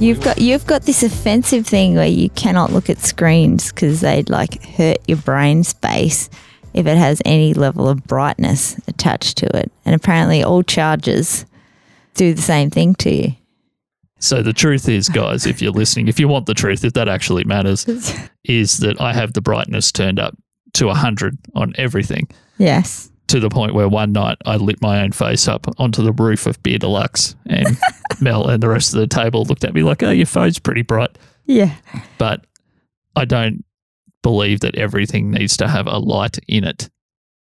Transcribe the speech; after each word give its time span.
You've 0.00 0.22
got 0.22 0.38
you've 0.38 0.66
got 0.66 0.82
this 0.82 1.02
offensive 1.02 1.66
thing 1.66 1.96
where 1.96 2.06
you 2.06 2.30
cannot 2.30 2.72
look 2.72 2.88
at 2.88 3.00
screens 3.00 3.72
because 3.72 4.00
they'd 4.00 4.30
like 4.30 4.62
hurt 4.62 4.98
your 5.08 5.18
brain 5.18 5.64
space 5.64 6.30
if 6.72 6.86
it 6.86 6.96
has 6.96 7.20
any 7.24 7.52
level 7.52 7.88
of 7.88 8.04
brightness 8.04 8.78
attached 8.86 9.38
to 9.38 9.56
it. 9.56 9.72
And 9.84 9.96
apparently, 9.96 10.42
all 10.42 10.62
chargers 10.62 11.44
do 12.14 12.32
the 12.32 12.42
same 12.42 12.70
thing 12.70 12.94
to 12.96 13.10
you. 13.10 13.32
So 14.20 14.42
the 14.42 14.52
truth 14.52 14.88
is, 14.88 15.08
guys, 15.08 15.46
if 15.46 15.60
you're 15.60 15.72
listening, 15.72 16.08
if 16.08 16.20
you 16.20 16.28
want 16.28 16.46
the 16.46 16.54
truth, 16.54 16.84
if 16.84 16.92
that 16.92 17.08
actually 17.08 17.44
matters, 17.44 17.86
is 18.44 18.78
that 18.78 19.00
I 19.00 19.12
have 19.12 19.32
the 19.32 19.40
brightness 19.40 19.90
turned 19.90 20.20
up 20.20 20.36
to 20.74 20.86
100 20.86 21.38
on 21.54 21.72
everything 21.76 22.28
Yes. 22.58 23.10
To 23.28 23.40
the 23.40 23.48
point 23.50 23.74
where 23.74 23.88
one 23.88 24.12
night 24.12 24.38
I 24.46 24.56
lit 24.56 24.80
my 24.82 25.02
own 25.02 25.12
face 25.12 25.46
up 25.48 25.66
onto 25.78 26.02
the 26.02 26.12
roof 26.12 26.46
of 26.46 26.62
Beer 26.62 26.78
Deluxe 26.78 27.36
and 27.46 27.66
Mel 28.20 28.48
and 28.48 28.62
the 28.62 28.68
rest 28.68 28.92
of 28.94 29.00
the 29.00 29.06
table 29.06 29.44
looked 29.44 29.64
at 29.64 29.74
me 29.74 29.82
like, 29.82 30.02
oh, 30.02 30.10
your 30.10 30.26
phone's 30.26 30.58
pretty 30.58 30.82
bright. 30.82 31.16
Yeah. 31.46 31.74
But 32.18 32.46
I 33.16 33.24
don't 33.24 33.64
believe 34.22 34.60
that 34.60 34.74
everything 34.76 35.30
needs 35.30 35.56
to 35.58 35.68
have 35.68 35.86
a 35.86 35.98
light 35.98 36.38
in 36.48 36.64
it. 36.64 36.90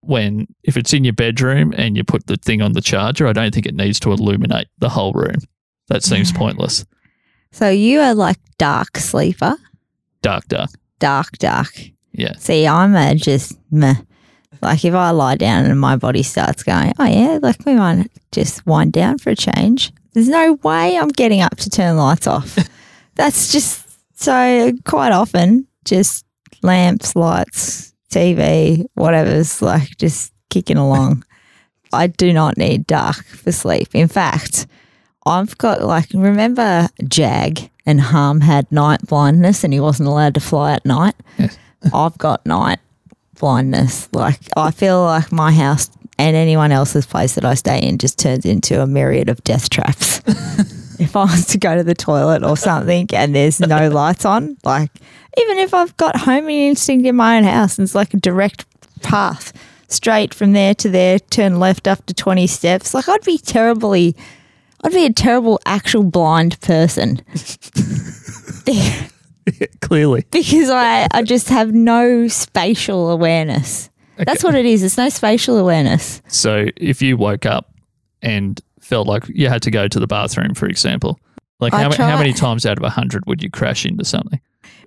When, 0.02 0.48
if 0.64 0.78
it's 0.78 0.94
in 0.94 1.04
your 1.04 1.14
bedroom 1.14 1.73
and 1.76 1.98
you 1.98 2.04
put 2.04 2.28
the 2.28 2.38
thing 2.38 2.62
on 2.62 2.73
the 2.73 2.81
charger, 2.81 3.28
I 3.28 3.34
don't 3.34 3.54
think 3.54 3.66
it 3.66 3.76
needs 3.76 4.00
to 4.02 4.12
illuminate 4.12 4.67
the 4.78 4.90
whole 4.90 5.12
room. 5.14 5.36
That 5.90 6.04
seems 6.04 6.31
pointless. 6.31 6.86
So 7.52 7.70
you 7.70 8.00
are 8.02 8.14
like 8.14 8.38
dark 8.58 8.98
sleeper, 8.98 9.56
Dark, 10.22 10.48
dark. 10.48 10.70
dark, 11.00 11.38
dark. 11.40 11.73
Yeah. 12.12 12.36
See, 12.38 12.67
I'm 12.67 12.95
a 12.95 13.16
just 13.16 13.58
meh. 13.72 13.95
Like 14.61 14.83
if 14.83 14.94
I 14.94 15.11
lie 15.11 15.36
down 15.36 15.66
and 15.66 15.80
my 15.80 15.95
body 15.95 16.23
starts 16.23 16.63
going, 16.63 16.94
oh 17.00 17.05
yeah, 17.05 17.39
like 17.41 17.66
we 17.66 17.75
might 17.75 18.09
just 18.31 18.66
wind 18.66 18.94
down 18.94 19.17
for 19.17 19.31
a 19.31 19.36
change. 19.36 19.91
There's 20.13 20.30
no 20.30 20.53
way 20.63 20.97
I'm 20.97 21.09
getting 21.09 21.41
up 21.41 21.58
to 21.58 21.69
turn 21.69 21.97
lights 21.97 22.27
off. 22.27 22.58
That's 23.16 23.52
just 23.52 23.85
so 24.19 24.72
quite 24.85 25.11
often 25.11 25.67
just 25.85 26.25
lamps, 26.63 27.16
lights, 27.16 27.94
TV, 28.11 28.85
whatever's 28.95 29.61
like 29.61 29.97
just 29.97 30.33
kicking 30.50 30.78
along. 30.78 31.23
I 31.94 32.08
do 32.08 32.33
not 32.33 32.58
need 32.58 32.88
dark 32.88 33.23
for 33.25 33.52
sleep. 33.52 33.89
In 33.94 34.08
fact, 34.08 34.67
I've 35.25 35.58
got 35.58 35.81
like 35.81 36.09
remember 36.13 36.88
Jag 37.08 37.69
and 37.85 38.02
Harm 38.02 38.41
had 38.41 38.72
night 38.72 39.02
blindness 39.08 39.63
and 39.63 39.73
he 39.73 39.80
wasn't 39.80 40.09
allowed 40.09 40.33
to 40.33 40.39
fly 40.39 40.73
at 40.73 40.85
night. 40.85 41.16
Yes. 41.38 41.58
I've 41.94 42.17
got 42.17 42.45
night 42.45 42.80
blindness. 43.38 44.10
Like 44.14 44.40
I 44.56 44.72
feel 44.72 45.04
like 45.04 45.32
my 45.32 45.52
house 45.52 45.90
and 46.18 46.36
anyone 46.36 46.72
else's 46.72 47.06
place 47.06 47.36
that 47.36 47.46
I 47.46 47.54
stay 47.54 47.80
in 47.82 47.98
just 47.98 48.18
turns 48.20 48.46
into 48.46 48.82
a 48.82 48.88
myriad 48.88 49.30
of 49.30 49.44
death 49.44 49.70
traps. 49.70 50.22
if 51.00 51.16
I 51.16 51.24
was 51.26 51.46
to 51.48 51.58
go 51.58 51.76
to 51.76 51.84
the 51.84 51.96
toilet 51.96 52.44
or 52.44 52.58
something 52.58 53.08
and 53.14 53.36
there's 53.36 53.60
no 53.60 53.90
lights 53.94 54.26
on, 54.26 54.58
like 54.64 54.92
even 55.38 55.60
if 55.60 55.74
I've 55.74 55.96
got 55.98 56.16
homing 56.16 56.68
instinct 56.68 57.06
in 57.06 57.16
my 57.16 57.38
own 57.38 57.44
house 57.44 57.78
and 57.78 57.86
it's 57.86 57.96
like 57.96 58.14
a 58.14 58.18
direct 58.18 58.66
path 59.02 59.54
straight 59.88 60.34
from 60.34 60.54
there 60.54 60.74
to 60.76 60.90
there, 60.90 61.20
turn 61.20 61.60
left 61.60 61.88
after 61.88 62.14
20 62.14 62.48
steps, 62.48 62.94
like 62.94 63.08
I'd 63.08 63.24
be 63.24 63.38
terribly, 63.38 64.16
I'd 64.84 64.92
be 64.92 65.06
a 65.06 65.14
terrible 65.14 65.60
actual 65.66 66.04
blind 66.04 66.60
person. 66.62 67.22
Clearly. 69.81 70.26
because 70.31 70.70
I, 70.70 71.08
I 71.12 71.23
just 71.23 71.50
have 71.50 71.73
no 71.73 72.28
spatial 72.28 73.09
awareness. 73.09 73.90
That's 74.17 74.44
what 74.44 74.56
it 74.56 74.66
is. 74.66 74.84
It's 74.84 74.98
no 74.98 75.09
spatial 75.09 75.58
awareness. 75.58 76.22
So 76.28 76.66
if 76.75 77.02
you 77.02 77.18
woke 77.18 77.46
up 77.46 77.74
and 78.22 78.59
felt 78.80 79.08
like 79.08 79.28
you 79.30 79.47
had 79.47 79.62
to 79.63 79.72
go 79.72 79.88
to 79.88 80.00
the 80.00 80.08
bathroom, 80.08 80.56
for 80.56 80.68
example, 80.68 81.19
like 81.59 81.74
how, 81.74 81.90
try- 81.90 82.09
how 82.09 82.18
many 82.18 82.34
times 82.34 82.66
out 82.66 82.78
of 82.78 82.84
100 82.84 83.25
would 83.28 83.44
you 83.44 83.50
crash 83.50 83.85
into 83.85 84.06
something? 84.06 84.40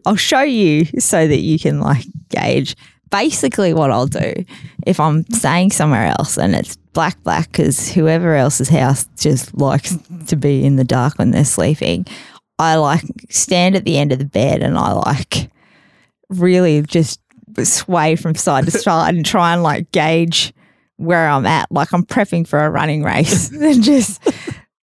I'll 0.06 0.16
show 0.16 0.42
you 0.42 0.86
so 0.98 1.26
that 1.28 1.40
you 1.40 1.58
can 1.58 1.80
like 1.80 2.04
gauge. 2.30 2.76
Basically, 3.10 3.74
what 3.74 3.90
I'll 3.90 4.06
do 4.06 4.44
if 4.86 5.00
I'm 5.00 5.24
staying 5.32 5.72
somewhere 5.72 6.14
else 6.18 6.38
and 6.38 6.54
it's 6.54 6.76
black, 6.92 7.20
black, 7.24 7.50
because 7.50 7.88
whoever 7.90 8.36
else's 8.36 8.68
house 8.68 9.06
just 9.18 9.52
likes 9.56 9.96
to 10.28 10.36
be 10.36 10.64
in 10.64 10.76
the 10.76 10.84
dark 10.84 11.18
when 11.18 11.32
they're 11.32 11.44
sleeping, 11.44 12.06
I 12.60 12.74
like 12.74 13.02
stand 13.30 13.74
at 13.74 13.86
the 13.86 13.96
end 13.96 14.12
of 14.12 14.18
the 14.18 14.26
bed 14.26 14.62
and 14.62 14.76
I 14.76 14.92
like 14.92 15.50
really 16.28 16.82
just 16.82 17.20
sway 17.64 18.16
from 18.16 18.34
side 18.34 18.66
to 18.66 18.70
side 18.78 19.14
and 19.14 19.24
try 19.24 19.54
and 19.54 19.62
like 19.62 19.90
gauge 19.92 20.52
where 20.96 21.26
I'm 21.26 21.46
at. 21.46 21.72
Like 21.72 21.94
I'm 21.94 22.04
prepping 22.04 22.46
for 22.46 22.58
a 22.58 22.70
running 22.70 23.02
race 23.02 23.50
and 23.52 23.82
just, 23.82 24.22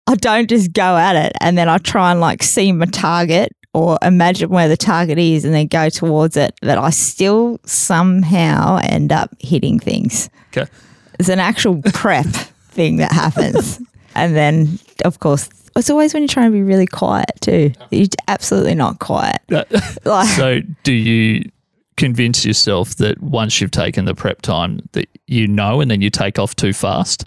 I 0.07 0.15
don't 0.15 0.49
just 0.49 0.73
go 0.73 0.97
at 0.97 1.15
it 1.15 1.31
and 1.39 1.57
then 1.57 1.69
I 1.69 1.77
try 1.77 2.11
and 2.11 2.19
like 2.19 2.43
see 2.43 2.73
my 2.73 2.85
target 2.85 3.53
or 3.73 3.97
imagine 4.01 4.49
where 4.49 4.67
the 4.67 4.75
target 4.75 5.17
is 5.17 5.45
and 5.45 5.53
then 5.53 5.67
go 5.67 5.87
towards 5.87 6.35
it, 6.35 6.53
but 6.61 6.77
I 6.77 6.89
still 6.89 7.61
somehow 7.65 8.79
end 8.83 9.13
up 9.13 9.29
hitting 9.39 9.79
things. 9.79 10.29
Okay. 10.49 10.69
It's 11.17 11.29
an 11.29 11.39
actual 11.39 11.81
prep 11.93 12.25
thing 12.71 12.97
that 12.97 13.13
happens. 13.13 13.79
And 14.15 14.35
then, 14.35 14.79
of 15.05 15.21
course, 15.21 15.47
it's 15.75 15.89
always 15.89 16.13
when 16.13 16.23
you're 16.23 16.27
trying 16.27 16.51
to 16.51 16.57
be 16.57 16.63
really 16.63 16.87
quiet 16.87 17.31
too. 17.41 17.71
You're 17.91 18.07
absolutely 18.27 18.75
not 18.75 18.99
quiet. 18.99 19.41
Like, 20.05 20.27
so 20.29 20.59
do 20.83 20.93
you 20.93 21.49
convince 21.97 22.45
yourself 22.45 22.95
that 22.95 23.21
once 23.21 23.61
you've 23.61 23.71
taken 23.71 24.05
the 24.05 24.15
prep 24.15 24.41
time 24.41 24.79
that 24.93 25.07
you 25.27 25.47
know 25.47 25.79
and 25.81 25.89
then 25.91 26.01
you 26.01 26.09
take 26.09 26.39
off 26.39 26.55
too 26.55 26.73
fast? 26.73 27.25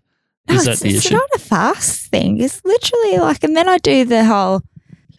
Is 0.48 0.58
No, 0.58 0.62
that 0.64 0.70
it's, 0.72 0.80
the 0.82 0.88
it's 0.90 1.06
issue? 1.06 1.14
not 1.14 1.28
a 1.34 1.38
fast 1.38 2.06
thing. 2.10 2.40
It's 2.40 2.64
literally 2.64 3.18
like, 3.18 3.42
and 3.42 3.56
then 3.56 3.68
I 3.68 3.78
do 3.78 4.04
the 4.04 4.24
whole, 4.24 4.62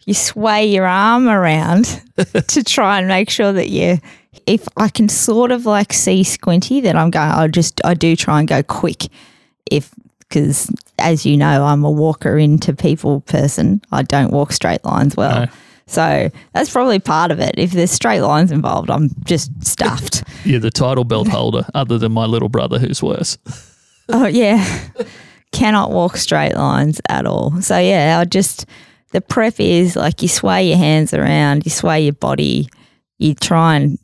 you 0.06 0.14
sway 0.14 0.66
your 0.66 0.86
arm 0.86 1.28
around 1.28 1.84
to 2.48 2.62
try 2.64 2.98
and 2.98 3.08
make 3.08 3.28
sure 3.30 3.52
that 3.52 3.68
you, 3.68 3.98
if 4.46 4.66
I 4.76 4.88
can 4.88 5.08
sort 5.08 5.50
of 5.50 5.66
like 5.66 5.92
see 5.92 6.24
squinty, 6.24 6.80
then 6.80 6.96
I'm 6.96 7.10
going, 7.10 7.30
I 7.30 7.46
just, 7.48 7.80
I 7.84 7.92
do 7.94 8.16
try 8.16 8.38
and 8.38 8.48
go 8.48 8.62
quick. 8.62 9.04
If, 9.70 9.90
because 10.28 10.70
as 10.98 11.24
you 11.24 11.36
know, 11.36 11.64
I'm 11.64 11.84
a 11.84 11.90
walker 11.90 12.38
into 12.38 12.74
people 12.74 13.20
person. 13.22 13.82
I 13.92 14.02
don't 14.02 14.32
walk 14.32 14.52
straight 14.52 14.84
lines 14.84 15.16
well. 15.16 15.46
No. 15.46 15.52
So 15.86 16.30
that's 16.52 16.70
probably 16.70 16.98
part 16.98 17.30
of 17.30 17.40
it. 17.40 17.54
If 17.56 17.72
there's 17.72 17.90
straight 17.90 18.20
lines 18.20 18.52
involved, 18.52 18.90
I'm 18.90 19.10
just 19.24 19.50
stuffed. 19.64 20.22
You're 20.44 20.60
the 20.60 20.70
title 20.70 21.04
belt 21.04 21.28
holder, 21.28 21.64
other 21.74 21.96
than 21.96 22.12
my 22.12 22.26
little 22.26 22.50
brother 22.50 22.78
who's 22.78 23.02
worse. 23.02 23.38
Oh 24.10 24.26
yeah, 24.26 24.64
cannot 25.52 25.90
walk 25.90 26.18
straight 26.18 26.54
lines 26.54 27.00
at 27.08 27.26
all. 27.26 27.60
So 27.62 27.78
yeah, 27.78 28.18
I 28.20 28.24
just 28.26 28.66
the 29.12 29.20
prep 29.22 29.58
is 29.58 29.96
like 29.96 30.20
you 30.20 30.28
sway 30.28 30.68
your 30.68 30.76
hands 30.76 31.14
around, 31.14 31.64
you 31.64 31.70
sway 31.70 32.02
your 32.02 32.12
body, 32.12 32.68
you 33.16 33.34
try 33.34 33.76
and 33.76 33.98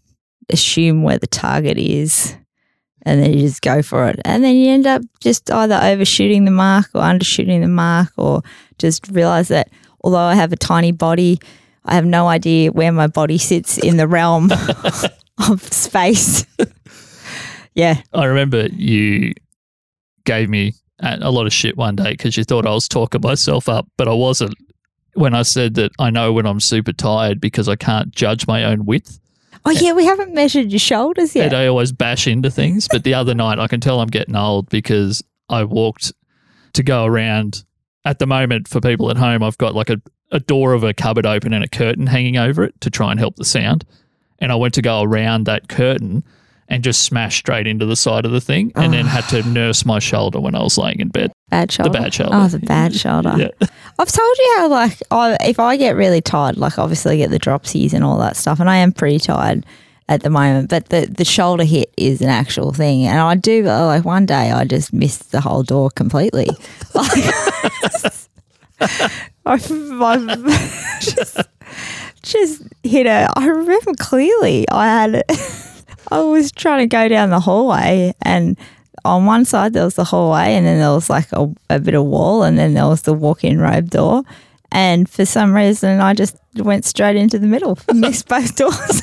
assume 0.50 1.02
where 1.02 1.18
the 1.18 1.26
target 1.26 1.78
is, 1.78 2.34
and 3.04 3.22
then 3.22 3.32
you 3.32 3.40
just 3.40 3.62
go 3.62 3.82
for 3.82 4.08
it, 4.08 4.20
and 4.24 4.42
then 4.42 4.56
you 4.56 4.70
end 4.70 4.86
up 4.86 5.02
just 5.20 5.50
either 5.50 5.78
overshooting 5.82 6.44
the 6.44 6.50
mark 6.50 6.90
or 6.94 7.02
undershooting 7.02 7.60
the 7.60 7.68
mark, 7.68 8.12
or 8.16 8.42
just 8.78 9.08
realize 9.08 9.48
that 9.48 9.70
although 10.02 10.18
I 10.18 10.34
have 10.34 10.52
a 10.52 10.56
tiny 10.56 10.92
body, 10.92 11.38
I 11.84 11.94
have 11.94 12.06
no 12.06 12.28
idea 12.28 12.72
where 12.72 12.92
my 12.92 13.06
body 13.06 13.38
sits 13.38 13.78
in 13.78 13.96
the 13.96 14.08
realm 14.08 14.50
of 15.48 15.62
space. 15.72 16.46
yeah. 17.74 18.00
I 18.12 18.24
remember 18.24 18.66
you 18.66 19.34
gave 20.24 20.48
me 20.48 20.74
a 21.00 21.18
a 21.20 21.30
lot 21.30 21.46
of 21.46 21.52
shit 21.52 21.76
one 21.76 21.96
day 21.96 22.12
because 22.12 22.36
you 22.36 22.44
thought 22.44 22.66
I 22.66 22.70
was 22.70 22.88
talking 22.88 23.20
myself 23.22 23.68
up, 23.68 23.86
but 23.96 24.08
I 24.08 24.14
wasn't. 24.14 24.54
When 25.14 25.32
I 25.32 25.42
said 25.42 25.74
that 25.74 25.92
I 26.00 26.10
know 26.10 26.32
when 26.32 26.44
I'm 26.44 26.58
super 26.58 26.92
tired 26.92 27.40
because 27.40 27.68
I 27.68 27.76
can't 27.76 28.10
judge 28.10 28.48
my 28.48 28.64
own 28.64 28.84
width, 28.84 29.20
Oh 29.66 29.70
yeah, 29.70 29.92
we 29.92 30.04
haven't 30.04 30.34
measured 30.34 30.70
your 30.70 30.78
shoulders 30.78 31.34
yet. 31.34 31.46
and 31.46 31.54
I 31.54 31.66
always 31.66 31.90
bash 31.92 32.26
into 32.26 32.50
things. 32.50 32.86
But 32.90 33.04
the 33.04 33.14
other 33.14 33.34
night, 33.34 33.58
I 33.58 33.66
can 33.66 33.80
tell 33.80 34.00
I'm 34.00 34.08
getting 34.08 34.36
old 34.36 34.68
because 34.68 35.22
I 35.48 35.64
walked 35.64 36.12
to 36.74 36.82
go 36.82 37.04
around. 37.04 37.64
At 38.04 38.18
the 38.18 38.26
moment, 38.26 38.68
for 38.68 38.80
people 38.80 39.10
at 39.10 39.16
home, 39.16 39.42
I've 39.42 39.56
got 39.56 39.74
like 39.74 39.88
a, 39.88 40.00
a 40.30 40.38
door 40.40 40.74
of 40.74 40.84
a 40.84 40.92
cupboard 40.92 41.24
open 41.24 41.54
and 41.54 41.64
a 41.64 41.68
curtain 41.68 42.06
hanging 42.06 42.36
over 42.36 42.62
it 42.64 42.78
to 42.82 42.90
try 42.90 43.10
and 43.10 43.18
help 43.18 43.36
the 43.36 43.44
sound. 43.46 43.86
And 44.38 44.52
I 44.52 44.56
went 44.56 44.74
to 44.74 44.82
go 44.82 45.02
around 45.02 45.44
that 45.44 45.68
curtain 45.70 46.22
and 46.68 46.84
just 46.84 47.02
smashed 47.04 47.38
straight 47.38 47.66
into 47.66 47.86
the 47.86 47.96
side 47.96 48.26
of 48.26 48.32
the 48.32 48.40
thing 48.42 48.72
and 48.74 48.92
then 48.92 49.06
had 49.06 49.26
to 49.28 49.42
nurse 49.48 49.86
my 49.86 49.98
shoulder 49.98 50.40
when 50.40 50.54
I 50.54 50.62
was 50.62 50.76
laying 50.76 51.00
in 51.00 51.08
bed. 51.08 51.32
Bad 51.48 51.72
shoulder. 51.72 51.90
The 51.92 51.98
bad 51.98 52.12
shoulder. 52.14 52.30
Oh, 52.34 52.48
the 52.48 52.58
bad 52.58 52.94
shoulder. 52.94 53.34
Yeah. 53.38 53.68
I've 53.98 54.10
told 54.10 54.38
you 54.38 54.54
how, 54.58 54.68
like, 54.68 54.98
I, 55.10 55.36
if 55.46 55.60
I 55.60 55.76
get 55.76 55.94
really 55.94 56.20
tired, 56.20 56.56
like, 56.56 56.78
obviously 56.78 57.14
I 57.14 57.16
get 57.18 57.30
the 57.30 57.38
dropsies 57.38 57.92
and 57.92 58.02
all 58.02 58.18
that 58.18 58.36
stuff, 58.36 58.60
and 58.60 58.68
I 58.68 58.76
am 58.76 58.92
pretty 58.92 59.18
tired 59.18 59.64
at 60.08 60.22
the 60.22 60.30
moment, 60.30 60.68
but 60.68 60.88
the, 60.90 61.06
the 61.06 61.24
shoulder 61.24 61.64
hit 61.64 61.92
is 61.96 62.20
an 62.20 62.28
actual 62.28 62.72
thing. 62.72 63.06
And 63.06 63.18
I 63.18 63.34
do, 63.36 63.66
uh, 63.66 63.86
like, 63.86 64.04
one 64.04 64.26
day 64.26 64.50
I 64.50 64.64
just 64.64 64.92
missed 64.92 65.32
the 65.32 65.40
whole 65.40 65.62
door 65.62 65.90
completely. 65.90 66.48
Like, 66.94 67.10
I, 69.46 69.54
I 69.54 69.56
just, 71.00 71.40
just 72.22 72.62
hit 72.84 73.06
I 73.08 73.46
remember 73.46 73.94
clearly 73.98 74.64
I 74.70 74.86
had, 74.86 75.24
I 76.10 76.20
was 76.20 76.52
trying 76.52 76.80
to 76.80 76.86
go 76.86 77.08
down 77.08 77.30
the 77.30 77.40
hallway 77.40 78.14
and 78.22 78.56
on 79.04 79.26
one 79.26 79.44
side 79.44 79.72
there 79.72 79.84
was 79.84 79.94
the 79.96 80.04
hallway 80.04 80.54
and 80.54 80.64
then 80.66 80.78
there 80.78 80.90
was 80.90 81.10
like 81.10 81.30
a, 81.32 81.46
a 81.70 81.78
bit 81.78 81.94
of 81.94 82.04
wall 82.04 82.42
and 82.42 82.58
then 82.58 82.74
there 82.74 82.86
was 82.86 83.02
the 83.02 83.12
walk-in 83.12 83.58
robe 83.60 83.90
door 83.90 84.22
And 84.72 85.08
for 85.08 85.24
some 85.24 85.54
reason, 85.54 86.00
I 86.00 86.14
just 86.14 86.36
went 86.56 86.84
straight 86.84 87.14
into 87.16 87.38
the 87.38 87.46
middle, 87.46 87.78
and 87.88 88.00
missed 88.00 88.26
both 88.34 88.56
doors. 88.56 89.02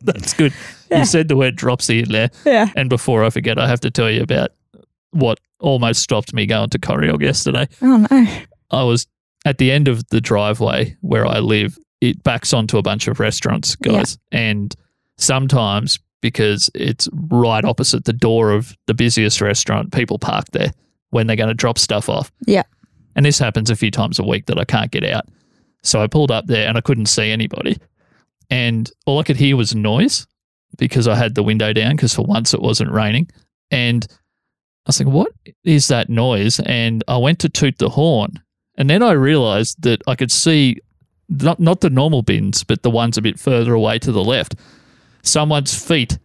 That's 0.00 0.34
good. 0.34 0.52
Yeah. 0.90 1.00
You 1.00 1.04
said 1.06 1.28
the 1.28 1.36
word 1.36 1.56
dropsy 1.56 2.00
in 2.00 2.10
there. 2.12 2.30
yeah. 2.44 2.68
And 2.76 2.88
before 2.90 3.24
I 3.24 3.30
forget, 3.30 3.58
I 3.58 3.66
have 3.66 3.80
to 3.80 3.90
tell 3.90 4.10
you 4.10 4.22
about 4.22 4.50
what 5.10 5.40
almost 5.60 6.02
stopped 6.02 6.34
me 6.34 6.46
going 6.46 6.70
to 6.70 6.78
Corryong 6.78 7.20
yesterday. 7.22 7.66
Oh 7.80 8.06
no. 8.10 8.26
I 8.70 8.82
was 8.82 9.06
at 9.46 9.58
the 9.58 9.70
end 9.70 9.88
of 9.88 10.06
the 10.08 10.20
driveway 10.20 10.96
where 11.00 11.26
I 11.26 11.38
live. 11.38 11.78
It 12.00 12.22
backs 12.22 12.52
onto 12.52 12.76
a 12.76 12.82
bunch 12.82 13.08
of 13.08 13.18
restaurants, 13.18 13.76
Yeah. 13.84 13.92
guys. 13.92 14.18
And 14.30 14.74
sometimes, 15.16 15.98
because 16.24 16.70
it's 16.74 17.06
right 17.12 17.66
opposite 17.66 18.06
the 18.06 18.12
door 18.14 18.50
of 18.50 18.74
the 18.86 18.94
busiest 18.94 19.42
restaurant, 19.42 19.92
people 19.92 20.18
park 20.18 20.46
there 20.52 20.72
when 21.10 21.26
they're 21.26 21.36
going 21.36 21.48
to 21.50 21.54
drop 21.54 21.76
stuff 21.76 22.08
off. 22.08 22.32
Yeah. 22.46 22.62
And 23.14 23.26
this 23.26 23.38
happens 23.38 23.68
a 23.68 23.76
few 23.76 23.90
times 23.90 24.18
a 24.18 24.22
week 24.22 24.46
that 24.46 24.58
I 24.58 24.64
can't 24.64 24.90
get 24.90 25.04
out. 25.04 25.26
So 25.82 26.02
I 26.02 26.06
pulled 26.06 26.30
up 26.30 26.46
there 26.46 26.66
and 26.66 26.78
I 26.78 26.80
couldn't 26.80 27.06
see 27.06 27.30
anybody. 27.30 27.76
And 28.48 28.90
all 29.04 29.18
I 29.18 29.22
could 29.22 29.36
hear 29.36 29.54
was 29.54 29.74
noise 29.74 30.26
because 30.78 31.06
I 31.06 31.14
had 31.14 31.34
the 31.34 31.42
window 31.42 31.74
down 31.74 31.94
because 31.94 32.14
for 32.14 32.24
once 32.24 32.54
it 32.54 32.62
wasn't 32.62 32.90
raining. 32.90 33.28
And 33.70 34.06
I 34.10 34.88
was 34.88 35.00
like, 35.00 35.12
what 35.12 35.30
is 35.62 35.88
that 35.88 36.08
noise? 36.08 36.58
And 36.60 37.04
I 37.06 37.18
went 37.18 37.38
to 37.40 37.50
toot 37.50 37.76
the 37.76 37.90
horn. 37.90 38.40
And 38.78 38.88
then 38.88 39.02
I 39.02 39.12
realized 39.12 39.82
that 39.82 40.00
I 40.06 40.14
could 40.14 40.32
see 40.32 40.78
not, 41.28 41.60
not 41.60 41.82
the 41.82 41.90
normal 41.90 42.22
bins, 42.22 42.64
but 42.64 42.82
the 42.82 42.88
ones 42.88 43.18
a 43.18 43.22
bit 43.22 43.38
further 43.38 43.74
away 43.74 43.98
to 43.98 44.10
the 44.10 44.24
left. 44.24 44.54
Someone's 45.24 45.74
feet 45.74 46.18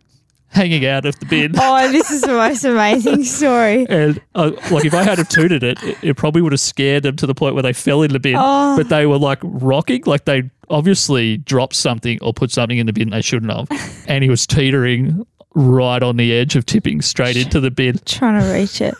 hanging 0.49 0.85
out 0.85 1.05
of 1.05 1.17
the 1.19 1.25
bin. 1.25 1.53
Oh, 1.61 1.91
this 1.91 2.11
is 2.11 2.21
the 2.21 2.29
most 2.29 2.63
amazing 2.63 3.23
story. 3.23 3.85
And 3.89 4.21
uh, 4.35 4.51
like 4.71 4.85
if 4.85 4.93
I 4.93 5.03
had 5.03 5.17
have 5.17 5.29
tooted 5.29 5.63
it, 5.63 5.81
it, 5.83 5.97
it 6.01 6.17
probably 6.17 6.41
would 6.41 6.51
have 6.51 6.59
scared 6.59 7.03
them 7.03 7.15
to 7.17 7.27
the 7.27 7.35
point 7.35 7.53
where 7.53 7.63
they 7.63 7.73
fell 7.73 8.01
in 8.01 8.11
the 8.11 8.19
bin. 8.19 8.35
Oh. 8.37 8.75
But 8.75 8.89
they 8.89 9.05
were 9.05 9.17
like 9.17 9.39
rocking, 9.43 10.03
like 10.05 10.25
they 10.25 10.49
obviously 10.69 11.37
dropped 11.37 11.75
something 11.75 12.19
or 12.21 12.33
put 12.33 12.51
something 12.51 12.77
in 12.77 12.85
the 12.85 12.93
bin 12.93 13.09
they 13.09 13.21
shouldn't 13.21 13.51
have. 13.51 13.69
And 14.07 14.23
he 14.23 14.29
was 14.29 14.47
teetering 14.47 15.25
right 15.53 16.01
on 16.01 16.17
the 16.17 16.33
edge 16.33 16.55
of 16.55 16.65
tipping 16.65 17.01
straight 17.01 17.37
into 17.37 17.59
the 17.59 17.69
bin. 17.69 17.99
Trying 18.05 18.41
to 18.41 18.51
reach 18.51 18.81
it. 18.81 18.95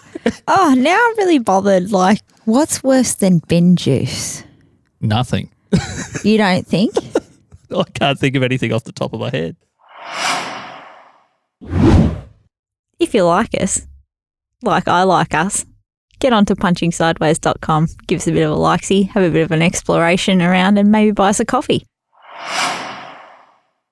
Oh, 0.48 0.76
now 0.78 0.94
I'm 0.94 1.18
really 1.18 1.40
bothered. 1.40 1.92
Like, 1.92 2.22
what's 2.46 2.84
worse 2.84 3.16
than 3.16 3.40
bin 3.48 3.76
juice? 3.76 4.44
Nothing. 5.02 5.52
You 6.24 6.38
don't 6.38 6.68
think? 6.68 6.94
I 7.76 7.84
can't 7.94 8.20
think 8.20 8.36
of 8.36 8.44
anything 8.44 8.72
off 8.72 8.84
the 8.84 8.92
top 8.92 9.14
of 9.14 9.20
my 9.20 9.30
head. 9.32 9.56
If 13.00 13.14
you 13.14 13.24
like 13.24 13.54
us, 13.60 13.88
like 14.62 14.88
I 14.88 15.04
like 15.04 15.34
us, 15.34 15.66
get 16.20 16.34
onto 16.34 16.54
punchingsideways.com, 16.54 17.88
give 18.08 18.18
us 18.18 18.28
a 18.28 18.32
bit 18.32 18.44
of 18.44 18.52
a 18.52 18.56
likesy, 18.56 19.10
have 19.10 19.24
a 19.24 19.30
bit 19.30 19.44
of 19.44 19.52
an 19.52 19.62
exploration 19.62 20.42
around, 20.42 20.78
and 20.78 20.92
maybe 20.92 21.12
buy 21.12 21.30
us 21.30 21.40
a 21.40 21.46
coffee. 21.46 21.86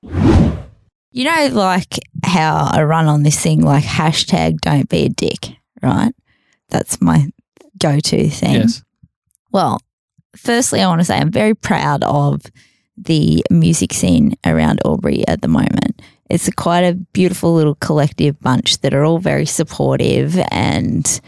You 0.04 1.24
know, 1.24 1.50
like 1.54 1.96
how 2.24 2.70
I 2.72 2.84
run 2.84 3.08
on 3.08 3.24
this 3.24 3.40
thing, 3.40 3.62
like 3.62 3.84
hashtag 3.84 4.60
don't 4.60 4.90
be 4.90 5.06
a 5.06 5.10
dick, 5.10 5.56
right? 5.82 6.14
That's 6.70 7.02
my 7.02 7.30
go 7.80 8.00
to 8.00 8.30
thing. 8.30 8.54
Yes. 8.54 8.84
Well, 9.52 9.80
firstly, 10.36 10.82
I 10.82 10.88
want 10.88 11.00
to 11.02 11.06
say 11.06 11.18
I'm 11.18 11.32
very 11.32 11.56
proud 11.56 12.04
of 12.04 12.42
the 12.98 13.44
music 13.52 13.94
scene 13.94 14.34
around 14.46 14.82
Albury 14.86 15.28
at 15.28 15.42
the 15.42 15.48
moment. 15.48 16.02
It's 16.30 16.48
a 16.48 16.52
quite 16.52 16.82
a 16.82 16.94
beautiful 16.94 17.54
little 17.54 17.76
collective 17.76 18.40
bunch 18.42 18.80
that 18.80 18.94
are 18.94 19.06
all 19.06 19.20
very 19.20 19.46
supportive 19.46 20.38
and 20.52 21.22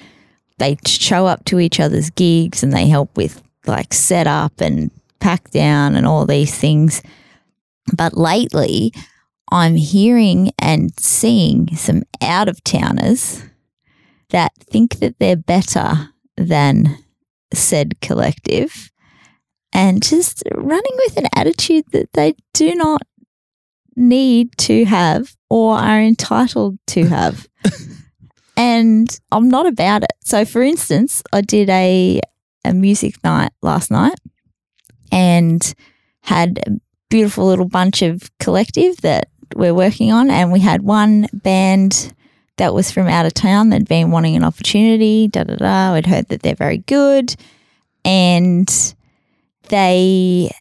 they 0.57 0.77
show 0.85 1.25
up 1.25 1.45
to 1.45 1.59
each 1.59 1.79
other's 1.79 2.09
gigs 2.09 2.63
and 2.63 2.73
they 2.73 2.87
help 2.87 3.15
with 3.15 3.41
like 3.65 3.93
setup 3.93 4.59
and 4.59 4.91
pack 5.19 5.49
down 5.51 5.95
and 5.95 6.05
all 6.05 6.25
these 6.25 6.55
things. 6.55 7.01
But 7.95 8.17
lately, 8.17 8.91
I'm 9.51 9.75
hearing 9.75 10.51
and 10.59 10.91
seeing 10.99 11.75
some 11.75 12.03
out 12.21 12.49
of 12.49 12.63
towners 12.63 13.43
that 14.29 14.51
think 14.69 14.99
that 14.99 15.17
they're 15.19 15.35
better 15.35 16.09
than 16.35 16.97
said 17.53 17.99
collective 18.01 18.91
and 19.73 20.01
just 20.01 20.43
running 20.55 20.97
with 21.05 21.17
an 21.17 21.27
attitude 21.35 21.85
that 21.91 22.13
they 22.13 22.35
do 22.53 22.73
not 22.75 23.01
need 23.95 24.57
to 24.57 24.85
have 24.85 25.35
or 25.49 25.77
are 25.77 26.01
entitled 26.01 26.77
to 26.87 27.05
have. 27.07 27.47
and 28.57 29.19
I'm 29.31 29.49
not 29.49 29.65
about 29.65 30.03
it. 30.03 30.13
So, 30.23 30.45
for 30.45 30.61
instance, 30.61 31.21
I 31.33 31.41
did 31.41 31.69
a, 31.69 32.21
a 32.65 32.73
music 32.73 33.23
night 33.23 33.51
last 33.61 33.91
night 33.91 34.19
and 35.11 35.73
had 36.21 36.59
a 36.65 36.71
beautiful 37.09 37.45
little 37.45 37.67
bunch 37.67 38.01
of 38.01 38.29
collective 38.39 38.97
that 38.97 39.29
we're 39.55 39.73
working 39.73 40.11
on. 40.11 40.29
And 40.29 40.51
we 40.51 40.59
had 40.59 40.81
one 40.81 41.27
band 41.33 42.13
that 42.57 42.73
was 42.73 42.91
from 42.91 43.07
out 43.07 43.25
of 43.25 43.33
town 43.33 43.69
that'd 43.69 43.87
been 43.87 44.11
wanting 44.11 44.35
an 44.35 44.43
opportunity, 44.43 45.27
da 45.27 45.43
da 45.43 45.55
da. 45.55 45.93
We'd 45.93 46.05
heard 46.05 46.27
that 46.27 46.43
they're 46.43 46.55
very 46.55 46.79
good. 46.79 47.35
And 48.05 48.69
they 49.69 50.51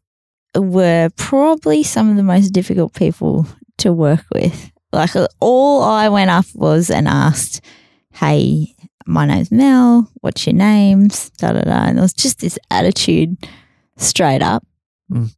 were 0.54 1.10
probably 1.16 1.82
some 1.82 2.10
of 2.10 2.16
the 2.16 2.22
most 2.22 2.50
difficult 2.50 2.94
people 2.94 3.46
to 3.78 3.92
work 3.92 4.24
with. 4.32 4.70
Like 4.92 5.10
all 5.40 5.82
I 5.82 6.08
went 6.08 6.30
up 6.30 6.46
was 6.54 6.90
and 6.90 7.08
asked, 7.08 7.60
"Hey, 8.12 8.74
my 9.06 9.26
name's 9.26 9.52
Mel. 9.52 10.10
What's 10.20 10.46
your 10.46 10.54
names?" 10.54 11.30
Da 11.38 11.52
da 11.52 11.60
da. 11.60 11.84
And 11.86 11.98
there 11.98 12.02
was 12.02 12.14
just 12.14 12.40
this 12.40 12.58
attitude, 12.70 13.36
straight 13.96 14.42
up. 14.42 14.64
Mm. 15.12 15.34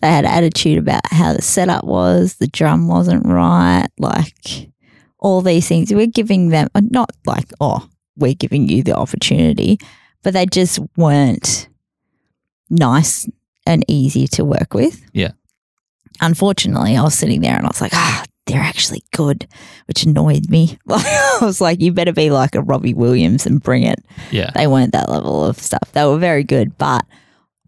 They 0.00 0.08
had 0.08 0.24
attitude 0.24 0.78
about 0.78 1.00
how 1.10 1.32
the 1.32 1.42
setup 1.42 1.84
was, 1.84 2.34
the 2.34 2.46
drum 2.46 2.88
wasn't 2.88 3.26
right, 3.26 3.88
like 3.98 4.70
all 5.18 5.40
these 5.40 5.66
things. 5.66 5.92
We're 5.92 6.06
giving 6.06 6.50
them 6.50 6.68
not 6.74 7.10
like 7.26 7.50
oh, 7.60 7.88
we're 8.16 8.34
giving 8.34 8.68
you 8.68 8.82
the 8.82 8.96
opportunity, 8.96 9.78
but 10.22 10.34
they 10.34 10.46
just 10.46 10.78
weren't 10.96 11.68
nice 12.74 13.28
and 13.66 13.84
easy 13.88 14.26
to 14.28 14.44
work 14.44 14.74
with. 14.74 15.02
Yeah. 15.12 15.32
Unfortunately, 16.20 16.96
I 16.96 17.02
was 17.02 17.14
sitting 17.14 17.40
there 17.40 17.56
and 17.56 17.64
I 17.64 17.68
was 17.68 17.80
like, 17.80 17.94
ah, 17.94 18.24
they're 18.46 18.60
actually 18.60 19.02
good, 19.14 19.46
which 19.86 20.04
annoyed 20.04 20.50
me. 20.50 20.78
I 20.88 21.38
was 21.40 21.60
like, 21.60 21.80
you 21.80 21.92
better 21.92 22.12
be 22.12 22.30
like 22.30 22.54
a 22.54 22.62
Robbie 22.62 22.94
Williams 22.94 23.46
and 23.46 23.62
bring 23.62 23.82
it. 23.84 24.04
Yeah. 24.30 24.50
They 24.54 24.66
weren't 24.66 24.92
that 24.92 25.08
level 25.08 25.44
of 25.44 25.58
stuff. 25.58 25.92
They 25.92 26.04
were 26.04 26.18
very 26.18 26.44
good, 26.44 26.76
but 26.78 27.04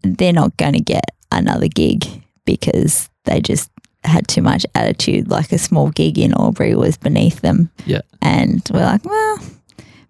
they're 0.03 0.33
not 0.33 0.55
going 0.57 0.73
to 0.73 0.79
get 0.79 1.05
another 1.31 1.67
gig 1.67 2.05
because 2.45 3.09
they 3.25 3.41
just 3.41 3.69
had 4.03 4.27
too 4.27 4.41
much 4.41 4.65
attitude. 4.75 5.29
Like 5.29 5.51
a 5.51 5.57
small 5.57 5.89
gig 5.89 6.17
in 6.17 6.33
Albury 6.33 6.75
was 6.75 6.97
beneath 6.97 7.41
them. 7.41 7.69
Yeah. 7.85 8.01
And 8.21 8.61
we're 8.71 8.85
like, 8.85 9.03
well, 9.03 9.39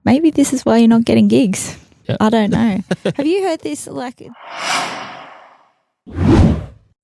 maybe 0.06 0.30
this 0.30 0.54
is 0.54 0.66
why 0.66 0.78
you're 0.78 0.88
not 0.88 1.06
getting 1.06 1.28
gigs. 1.28 1.78
Yeah. 2.08 2.18
I 2.20 2.30
don't 2.30 2.52
know. 2.52 2.80
Have 3.16 3.28
you 3.28 3.44
heard 3.44 3.62
this? 3.62 3.88
Like 3.88 4.22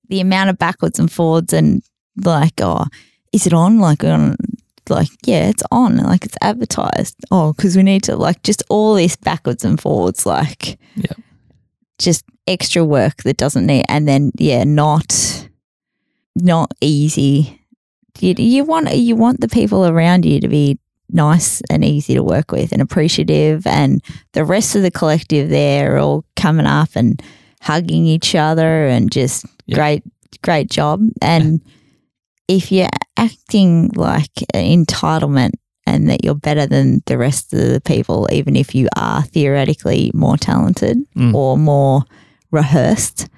the 0.08 0.20
amount 0.20 0.50
of 0.50 0.58
backwards 0.58 0.98
and 0.98 1.10
forwards 1.10 1.52
and 1.52 1.82
like, 2.24 2.54
oh, 2.60 2.84
is 3.32 3.46
it 3.46 3.52
on? 3.52 3.78
Like 3.78 4.04
on, 4.04 4.36
like 4.88 5.08
yeah, 5.24 5.48
it's 5.48 5.62
on. 5.70 5.96
Like 5.98 6.24
it's 6.24 6.36
advertised. 6.40 7.16
Oh, 7.30 7.52
because 7.52 7.76
we 7.76 7.82
need 7.82 8.02
to 8.04 8.16
like 8.16 8.42
just 8.42 8.62
all 8.68 8.94
this 8.94 9.16
backwards 9.16 9.64
and 9.64 9.80
forwards, 9.80 10.24
like 10.26 10.78
Yeah. 10.96 11.12
just 11.98 12.24
extra 12.46 12.84
work 12.84 13.22
that 13.24 13.36
doesn't 13.36 13.66
need, 13.66 13.84
and 13.88 14.06
then 14.06 14.30
yeah, 14.38 14.64
not 14.64 15.48
not 16.36 16.72
easy. 16.80 17.60
You, 18.20 18.34
you 18.38 18.64
want 18.64 18.94
you 18.94 19.16
want 19.16 19.40
the 19.40 19.48
people 19.48 19.86
around 19.86 20.24
you 20.24 20.40
to 20.40 20.48
be 20.48 20.78
nice 21.10 21.60
and 21.70 21.84
easy 21.84 22.14
to 22.14 22.22
work 22.22 22.50
with 22.52 22.72
and 22.72 22.82
appreciative, 22.82 23.66
and 23.66 24.02
the 24.32 24.44
rest 24.44 24.74
of 24.76 24.82
the 24.82 24.90
collective 24.90 25.48
there 25.50 25.94
are 25.94 25.98
all 25.98 26.24
coming 26.36 26.66
up 26.66 26.90
and 26.94 27.22
hugging 27.60 28.04
each 28.06 28.34
other 28.34 28.86
and 28.86 29.10
just 29.10 29.46
Yeah. 29.66 29.76
great 29.76 30.02
great 30.42 30.68
job. 30.68 31.00
And 31.22 31.60
if 32.48 32.70
you're 32.72 32.88
acting 33.16 33.90
like 33.94 34.30
an 34.52 34.84
entitlement 34.84 35.52
and 35.86 36.10
that 36.10 36.24
you're 36.24 36.34
better 36.34 36.66
than 36.66 37.02
the 37.06 37.16
rest 37.16 37.52
of 37.54 37.60
the 37.60 37.80
people, 37.80 38.28
even 38.32 38.56
if 38.56 38.74
you 38.74 38.88
are 38.96 39.22
theoretically 39.22 40.10
more 40.12 40.36
talented 40.36 40.98
Mm. 41.16 41.32
or 41.34 41.56
more 41.56 42.02
rehearsed, 42.50 43.28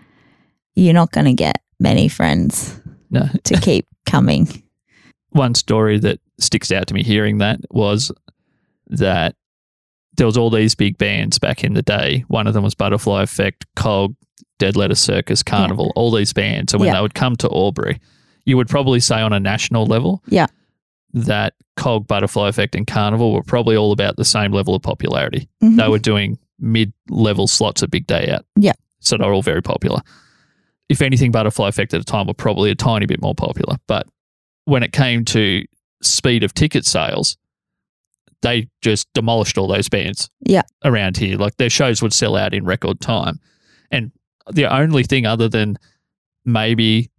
you're 0.75 0.94
not 0.94 1.12
going 1.12 1.26
to 1.26 1.32
get 1.35 1.61
many 1.78 2.08
friends 2.08 2.80
No. 3.11 3.28
to 3.44 3.54
keep 3.61 3.87
coming. 4.06 4.62
One 5.30 5.54
story 5.54 5.99
that 6.00 6.18
sticks 6.38 6.71
out 6.73 6.87
to 6.88 6.95
me 6.95 7.02
hearing 7.02 7.38
that 7.38 7.61
was 7.71 8.12
that 8.88 9.35
there 10.16 10.26
was 10.26 10.37
all 10.37 10.50
these 10.50 10.75
big 10.75 10.97
bands 10.99 11.38
back 11.38 11.62
in 11.64 11.75
the 11.75 11.83
day. 11.83 12.25
One 12.28 12.47
of 12.47 12.55
them 12.55 12.64
was 12.64 12.75
Butterfly 12.75 13.23
Effect, 13.23 13.66
Cog, 13.76 14.14
Dead 14.59 14.76
Letter 14.76 14.95
Circus, 14.95 15.43
Karnivool, 15.43 15.93
all 15.95 16.11
these 16.11 16.33
bands. 16.33 16.73
And 16.73 16.81
when 16.81 16.88
Yeah. 16.88 16.95
they 16.97 17.02
would 17.02 17.14
come 17.14 17.37
to 17.37 17.49
Albury, 17.50 18.00
you 18.45 18.57
would 18.57 18.69
probably 18.69 19.00
say 19.00 19.21
on 19.21 19.33
a 19.33 19.40
national 19.40 19.85
level 19.87 20.23
Yeah. 20.28 20.47
that 21.12 21.55
Cog, 21.76 22.07
Butterfly 22.07 22.49
Effect, 22.49 22.75
and 22.75 22.87
Karnivool 22.87 23.35
were 23.35 23.43
probably 23.43 23.76
all 23.76 23.93
about 23.93 24.16
the 24.16 24.25
same 24.25 24.52
level 24.52 24.75
of 24.75 24.83
popularity. 24.83 25.49
Mhm. 25.62 25.76
They 25.76 25.88
were 25.88 25.99
doing 25.99 26.38
mid 26.59 26.93
level 27.11 27.47
slots 27.47 27.83
at 27.83 27.90
Big 27.90 28.07
Day 28.07 28.31
Out. 28.31 28.47
Yeah. 28.59 28.73
So 29.00 29.19
they're 29.19 29.33
all 29.33 29.43
very 29.43 29.62
popular. 29.62 30.00
If 30.88 31.02
anything, 31.02 31.33
Butterfly 31.33 31.69
Effect 31.69 31.93
at 31.93 31.99
the 32.00 32.11
time 32.11 32.26
were 32.26 32.35
probably 32.35 32.71
a 32.71 32.75
tiny 32.75 33.05
bit 33.05 33.21
more 33.21 33.35
popular. 33.35 33.76
But 33.87 34.07
when 34.64 34.83
it 34.83 34.93
came 34.93 35.25
to 35.26 35.64
speed 36.02 36.42
of 36.44 36.54
ticket 36.54 36.84
sales, 36.84 37.36
they 38.42 38.68
just 38.82 39.08
demolished 39.14 39.56
all 39.58 39.66
those 39.66 39.88
bands 39.88 40.28
Yeah. 40.46 40.62
around 40.84 41.16
here. 41.16 41.36
Like 41.38 41.56
their 41.56 41.70
shows 41.70 42.02
would 42.02 42.12
sell 42.12 42.36
out 42.36 42.54
in 42.54 42.64
record 42.64 43.00
time. 43.00 43.40
And 43.90 44.12
the 44.52 44.66
only 44.72 45.02
thing 45.04 45.26
other 45.26 45.48
than 45.48 45.78
maybe 46.44 47.10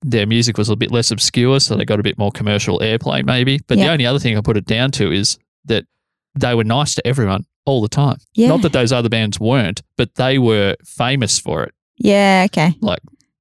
their 0.00 0.26
music 0.26 0.58
was 0.58 0.68
a 0.68 0.74
bit 0.76 0.90
less 0.90 1.10
obscure, 1.10 1.60
so 1.60 1.76
they 1.76 1.84
got 1.84 2.00
a 2.00 2.02
bit 2.02 2.18
more 2.18 2.32
commercial 2.32 2.80
airplay, 2.80 3.24
maybe. 3.24 3.60
But 3.68 3.78
the 3.78 3.88
only 3.88 4.06
other 4.06 4.18
thing 4.18 4.36
I 4.36 4.40
put 4.40 4.56
it 4.56 4.66
down 4.66 4.90
to 4.92 5.12
is 5.12 5.38
that 5.66 5.84
they 6.34 6.54
were 6.54 6.64
nice 6.64 6.94
to 6.96 7.06
everyone 7.06 7.44
all 7.66 7.80
the 7.82 7.88
time. 7.88 8.16
Yeah. 8.34 8.48
Not 8.48 8.62
that 8.62 8.72
those 8.72 8.90
other 8.92 9.08
bands 9.08 9.38
weren't, 9.38 9.82
but 9.96 10.16
they 10.16 10.38
were 10.38 10.74
famous 10.84 11.38
for 11.38 11.62
it. 11.62 11.72
Yeah. 11.98 12.46
Okay. 12.46 12.74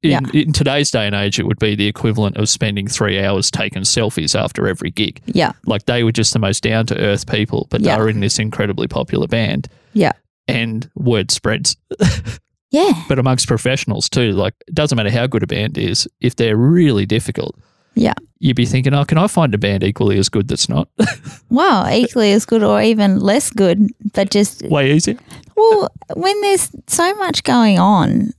In, 0.03 0.09
Yeah. 0.11 0.19
in 0.33 0.51
today's 0.51 0.89
day 0.89 1.05
and 1.05 1.13
age, 1.15 1.39
it 1.39 1.45
would 1.45 1.59
be 1.59 1.75
the 1.75 1.85
equivalent 1.87 2.37
of 2.37 2.49
spending 2.49 2.87
three 2.87 3.23
hours 3.23 3.51
taking 3.51 3.83
selfies 3.83 4.37
after 4.39 4.67
every 4.67 4.89
gig. 4.89 5.21
Yeah. 5.27 5.51
Like 5.67 5.85
they 5.85 6.03
were 6.03 6.11
just 6.11 6.33
the 6.33 6.39
most 6.39 6.63
down 6.63 6.87
to 6.87 6.97
earth 6.99 7.27
people, 7.27 7.67
but 7.69 7.81
Yeah. 7.81 7.95
they 7.95 8.01
were 8.01 8.09
in 8.09 8.19
this 8.19 8.39
incredibly 8.39 8.87
popular 8.87 9.27
band. 9.27 9.67
Yeah. 9.93 10.13
And 10.47 10.89
word 10.95 11.29
spreads. 11.31 11.77
Yeah. 12.73 12.93
But 13.09 13.19
amongst 13.19 13.47
professionals 13.49 14.07
too, 14.07 14.31
like 14.31 14.53
it 14.65 14.73
doesn't 14.73 14.95
matter 14.95 15.11
how 15.11 15.27
good 15.27 15.43
a 15.43 15.47
band 15.47 15.77
is, 15.77 16.07
if 16.21 16.37
they're 16.37 16.55
really 16.55 17.05
difficult, 17.05 17.53
Yeah. 17.95 18.13
you'd 18.39 18.55
be 18.55 18.65
thinking, 18.65 18.93
oh, 18.93 19.03
can 19.03 19.17
I 19.17 19.27
find 19.27 19.53
a 19.53 19.57
band 19.57 19.83
equally 19.83 20.17
as 20.17 20.29
good 20.29 20.47
that's 20.47 20.69
not? 20.69 20.87
Wow. 21.49 21.85
Equally 21.91 22.31
as 22.31 22.45
good 22.45 22.63
or 22.63 22.81
even 22.81 23.19
less 23.19 23.49
good, 23.49 23.89
but 24.13 24.31
just 24.31 24.63
Way 24.69 24.93
easier. 24.93 25.17
Well, 25.57 25.89
when 26.15 26.39
there's 26.39 26.71
so 26.87 27.13
much 27.15 27.43
going 27.43 27.77
on, 27.77 28.31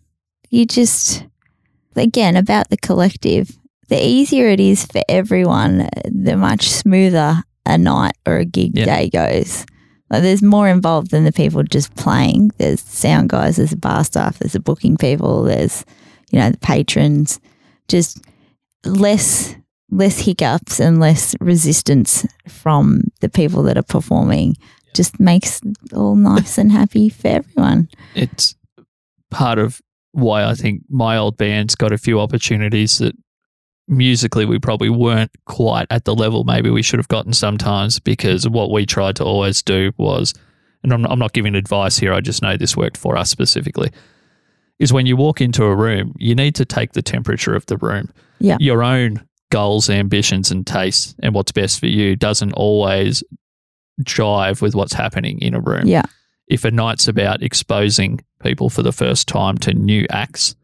you 0.49 0.65
just, 0.65 1.25
again, 2.01 2.37
about 2.37 2.71
the 2.71 2.77
collective, 2.77 3.51
the 3.89 4.03
easier 4.05 4.47
it 4.49 4.61
is 4.61 4.87
for 4.87 5.03
everyone, 5.09 5.89
the 6.05 6.37
much 6.37 6.71
smoother 6.71 7.43
a 7.67 7.77
night 7.79 8.17
or 8.27 8.37
a 8.39 8.45
gig 8.45 8.77
Yeah. 8.77 8.85
day 8.87 9.11
goes. 9.11 9.67
Like 10.11 10.23
there's 10.23 10.43
more 10.43 10.69
involved 10.69 11.11
than 11.11 11.25
the 11.25 11.33
people 11.33 11.63
just 11.63 11.95
playing. 11.97 12.51
There's 12.59 12.81
sound 12.81 13.31
guys, 13.31 13.57
there's 13.57 13.71
the 13.71 13.77
bar 13.77 14.05
staff, 14.05 14.39
there's 14.39 14.53
the 14.53 14.61
booking 14.61 14.97
people, 14.97 15.45
there's, 15.45 15.85
you 16.31 16.39
know, 16.39 16.51
the 16.51 16.59
patrons. 16.59 17.41
Just 17.89 18.21
less 18.85 19.55
less 19.91 20.21
hiccups 20.21 20.81
and 20.81 20.99
less 21.01 21.35
resistance 21.41 22.27
from 22.49 23.03
the 23.21 23.29
people 23.29 23.63
that 23.63 23.77
are 23.77 23.83
performing 23.83 24.57
just 24.95 25.21
makes 25.21 25.61
it 25.63 25.93
all 25.93 26.17
nice 26.17 26.57
and 26.57 26.73
happy 26.73 27.11
for 27.11 27.29
everyone. 27.29 27.89
It's 28.15 28.55
part 29.31 29.59
of 29.59 29.83
why 30.13 30.45
I 30.45 30.55
think 30.55 30.83
my 30.89 31.17
old 31.17 31.37
band's 31.37 31.75
got 31.75 31.93
a 31.93 31.99
few 31.99 32.21
opportunities 32.21 32.99
that 32.99 33.15
musically 33.89 34.45
we 34.47 34.59
probably 34.59 34.89
weren't 34.89 35.31
quite 35.47 35.87
at 35.91 36.05
the 36.05 36.15
level 36.15 36.45
maybe 36.45 36.71
we 36.71 36.83
should 36.83 36.99
have 37.01 37.09
gotten 37.09 37.33
sometimes 37.33 37.99
because 37.99 38.49
what 38.49 38.71
we 38.71 38.87
tried 38.87 39.17
to 39.17 39.25
always 39.25 39.63
do 39.63 39.93
was, 39.97 40.33
and 40.83 40.93
I'm, 40.93 41.05
I'm 41.07 41.19
not 41.19 41.33
giving 41.33 41.55
advice 41.55 41.99
here, 41.99 42.13
I 42.13 42.21
just 42.21 42.43
know 42.43 42.57
this 42.57 42.77
worked 42.77 42.97
for 42.97 43.17
us 43.17 43.29
specifically, 43.31 43.91
is 44.79 44.93
when 44.93 45.07
you 45.07 45.17
walk 45.17 45.41
into 45.41 45.65
a 45.65 45.75
room, 45.75 46.15
you 46.19 46.35
need 46.35 46.55
to 46.57 46.65
take 46.65 46.93
the 46.93 47.03
temperature 47.03 47.55
of 47.55 47.67
the 47.67 47.77
room. 47.77 48.11
Yeah. 48.39 48.57
Your 48.61 48.83
own 48.83 49.27
goals, 49.51 49.91
ambitions, 49.91 50.51
and 50.51 50.67
tastes 50.67 51.15
and 51.23 51.35
what's 51.35 51.53
best 51.53 51.79
for 51.81 51.87
you 51.87 52.17
doesn't 52.17 52.53
always 52.53 53.23
jive 54.03 54.63
with 54.63 54.75
what's 54.75 54.95
happening 54.95 55.41
in 55.41 55.55
a 55.55 55.61
room 55.61 55.87
Yeah. 55.87 56.03
if 56.49 56.65
a 56.65 56.71
night's 56.71 57.07
about 57.09 57.43
exposing 57.43 58.21
people 58.43 58.71
for 58.71 58.83
the 58.83 58.93
first 58.93 59.29
time 59.29 59.57
to 59.59 59.73
new 59.73 60.07
acts 60.11 60.55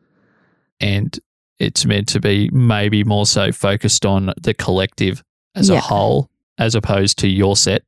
and 0.80 1.18
it's 1.58 1.84
meant 1.84 2.08
to 2.08 2.20
be 2.20 2.48
maybe 2.52 3.02
more 3.04 3.26
so 3.26 3.50
focused 3.52 4.06
on 4.06 4.32
the 4.40 4.54
collective 4.54 5.22
as 5.54 5.70
a 5.70 5.80
whole 5.80 6.30
as 6.56 6.74
opposed 6.74 7.18
to 7.18 7.28
your 7.28 7.56
set, 7.56 7.82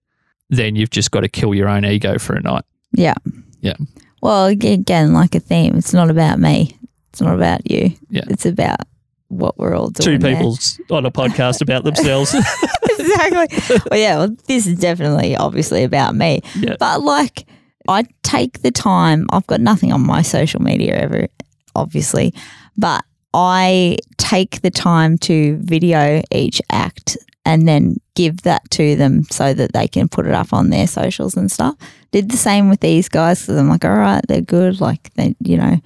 then 0.49 0.75
you've 0.75 0.91
just 0.91 1.11
got 1.11 1.21
to 1.21 1.29
kill 1.29 1.55
your 1.55 1.69
own 1.69 1.85
ego 1.85 2.19
for 2.19 2.35
a 2.35 2.43
night. 2.43 2.65
Yeah. 2.93 3.15
Yeah. 3.61 3.77
Well, 4.23 4.47
again, 4.47 5.13
like 5.13 5.35
a 5.35 5.41
theme, 5.41 5.77
it's 5.77 5.95
not 5.95 6.11
about 6.11 6.39
me. 6.39 6.77
It's 7.11 7.21
not 7.21 7.35
about 7.35 7.71
you. 7.71 7.93
Yeah. 8.11 8.25
It's 8.29 8.47
about 8.47 8.81
what 9.29 9.57
we're 9.59 9.75
all 9.77 9.91
doing. 9.91 10.21
Two 10.21 10.27
people 10.27 10.59
on 10.91 11.07
a 11.07 11.11
podcast 11.11 11.63
about 11.63 11.85
themselves. 11.85 12.35
exactly. 12.99 13.79
Well, 13.91 14.01
yeah, 14.01 14.19
well, 14.19 14.37
this 14.47 14.67
is 14.67 14.79
definitely 14.79 15.37
obviously 15.37 15.85
about 15.85 16.15
me. 16.15 16.43
Yeah. 16.57 16.77
But 16.79 17.03
like, 17.03 17.47
I 17.91 18.05
take 18.23 18.63
the 18.63 18.71
time, 18.71 19.27
I've 19.31 19.47
got 19.47 19.61
nothing 19.61 19.93
on 19.93 20.01
my 20.01 20.23
social 20.23 20.63
media 20.63 20.95
ever, 20.95 21.29
obviously, 21.75 22.33
but 22.77 23.05
I 23.35 23.99
take 24.17 24.63
the 24.63 24.71
time 24.71 25.19
to 25.19 25.57
video 25.59 26.23
each 26.31 26.63
act 26.71 27.17
and 27.45 27.67
then 27.67 27.97
give 28.15 28.43
that 28.43 28.71
to 28.71 28.97
them 28.97 29.25
so 29.25 29.55
that 29.55 29.73
they 29.73 29.89
can 29.89 30.09
put 30.09 30.27
it 30.27 30.35
up 30.35 30.53
on 30.53 30.71
their 30.71 30.87
socials 30.87 31.37
and 31.37 31.51
stuff. 31.51 31.75
Did 32.13 32.31
the 32.31 32.37
same 32.37 32.69
with 32.69 32.81
these 32.81 33.09
guys 33.09 33.41
because 33.41 33.57
I'm 33.57 33.69
like, 33.69 33.85
all 33.85 33.91
right, 33.91 34.23
they're 34.29 34.41
good. 34.41 34.81
Like, 34.81 35.13
they, 35.15 35.35
you 35.41 35.57
know, 35.57 35.81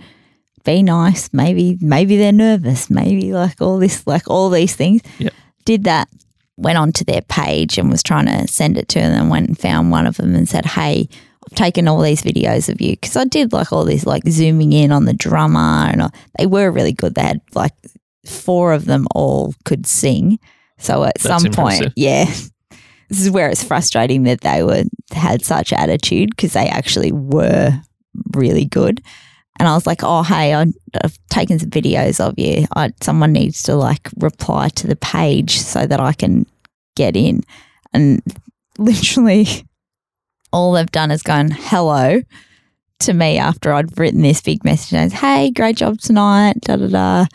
be 0.64 0.82
nice. 0.82 1.32
Maybe, 1.32 1.78
maybe 1.80 2.16
they're 2.16 2.32
nervous. 2.32 2.90
Maybe 2.90 3.32
like 3.32 3.60
all 3.60 3.78
this, 3.78 4.06
like 4.06 4.28
all 4.28 4.50
these 4.50 4.74
things. 4.74 5.02
Yep. 5.18 5.32
Did 5.64 5.84
that 5.84 6.08
went 6.56 6.78
onto 6.78 7.04
their 7.04 7.22
page 7.22 7.78
and 7.78 7.90
was 7.90 8.02
trying 8.02 8.26
to 8.26 8.46
send 8.46 8.78
it 8.78 8.88
to 8.88 9.00
them 9.00 9.12
and 9.12 9.30
went 9.30 9.48
and 9.48 9.58
found 9.58 9.90
one 9.90 10.06
of 10.06 10.16
them 10.16 10.34
and 10.34 10.48
said, 10.48 10.64
Hey, 10.64 11.08
I've 11.50 11.56
taken 11.56 11.88
all 11.88 12.00
these 12.00 12.22
videos 12.22 12.68
of 12.68 12.80
you 12.80 12.92
because 12.92 13.16
I 13.16 13.24
did 13.24 13.52
like 13.52 13.72
all 13.72 13.84
this, 13.84 14.06
like 14.06 14.26
zooming 14.28 14.72
in 14.72 14.92
on 14.92 15.04
the 15.04 15.12
drummer 15.14 15.58
and 15.90 16.10
they 16.38 16.46
were 16.46 16.70
really 16.70 16.92
good. 16.92 17.14
They 17.14 17.22
had 17.22 17.40
like 17.54 17.74
four 18.26 18.72
of 18.72 18.86
them 18.86 19.06
all 19.14 19.54
could 19.64 19.86
sing. 19.86 20.38
So 20.78 21.04
at 21.04 21.14
That's 21.18 21.42
some 21.42 21.52
point, 21.52 21.92
yeah, 21.96 22.24
this 23.08 23.20
is 23.20 23.30
where 23.30 23.48
it's 23.48 23.62
frustrating 23.62 24.24
that 24.24 24.40
they 24.40 24.62
were 24.62 24.84
had 25.12 25.44
such 25.44 25.72
attitude 25.72 26.30
because 26.30 26.52
they 26.52 26.66
actually 26.66 27.12
were 27.12 27.72
really 28.34 28.64
good. 28.64 29.02
And 29.58 29.68
I 29.68 29.74
was 29.74 29.86
like, 29.86 30.02
oh, 30.02 30.22
hey, 30.22 30.54
I- 30.54 30.66
I've 31.02 31.18
taken 31.30 31.58
some 31.58 31.70
videos 31.70 32.18
of 32.20 32.34
you. 32.38 32.66
I, 32.74 32.92
someone 33.00 33.32
needs 33.32 33.62
to 33.64 33.76
like 33.76 34.08
reply 34.18 34.68
to 34.70 34.86
the 34.86 34.96
page 34.96 35.58
so 35.58 35.86
that 35.86 36.00
I 36.00 36.12
can 36.12 36.46
get 36.96 37.16
in. 37.16 37.42
And 37.92 38.20
literally, 38.78 39.46
all 40.54 40.72
they've 40.72 40.90
done 40.90 41.10
is 41.10 41.22
gone 41.22 41.50
hello 41.50 42.22
to 43.00 43.12
me 43.12 43.38
after 43.38 43.72
I'd 43.72 43.98
written 43.98 44.22
this 44.22 44.40
big 44.40 44.64
message. 44.64 44.94
And 44.94 45.12
it's, 45.12 45.20
hey, 45.20 45.50
great 45.50 45.76
job 45.76 45.98
tonight. 45.98 46.54
Da 46.62 46.76
da 46.76 46.86
da. 46.86 47.26